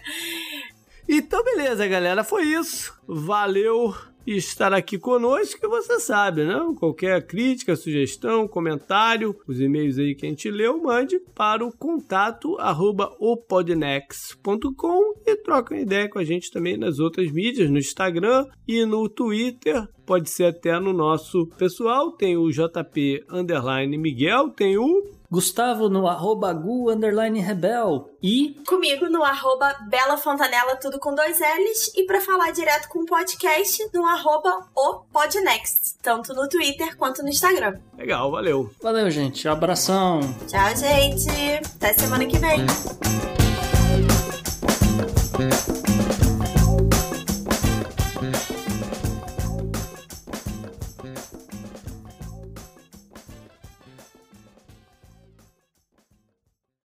[1.08, 2.24] então, beleza, galera.
[2.24, 2.94] Foi isso.
[3.08, 3.96] Valeu
[4.28, 6.60] estar aqui conosco, que você sabe, né?
[6.78, 12.56] Qualquer crítica, sugestão, comentário, os e-mails aí que a gente leu, mande para o contato
[12.60, 18.46] arroba opodnex.com e troca uma ideia com a gente também nas outras mídias, no Instagram
[18.68, 19.88] e no Twitter.
[20.06, 26.08] Pode ser até no nosso pessoal, tem o JP Underline Miguel, tem o Gustavo no
[26.08, 28.60] arroba gu, underline rebel e...
[28.68, 33.06] Comigo no arroba Bela Fontanella, tudo com dois L's e para falar direto com o
[33.06, 37.80] podcast no arroba o podnext, tanto no Twitter quanto no Instagram.
[37.96, 38.72] Legal, valeu.
[38.82, 39.48] Valeu, gente.
[39.48, 40.22] Abração.
[40.48, 41.30] Tchau, gente.
[41.76, 42.66] Até semana que vem.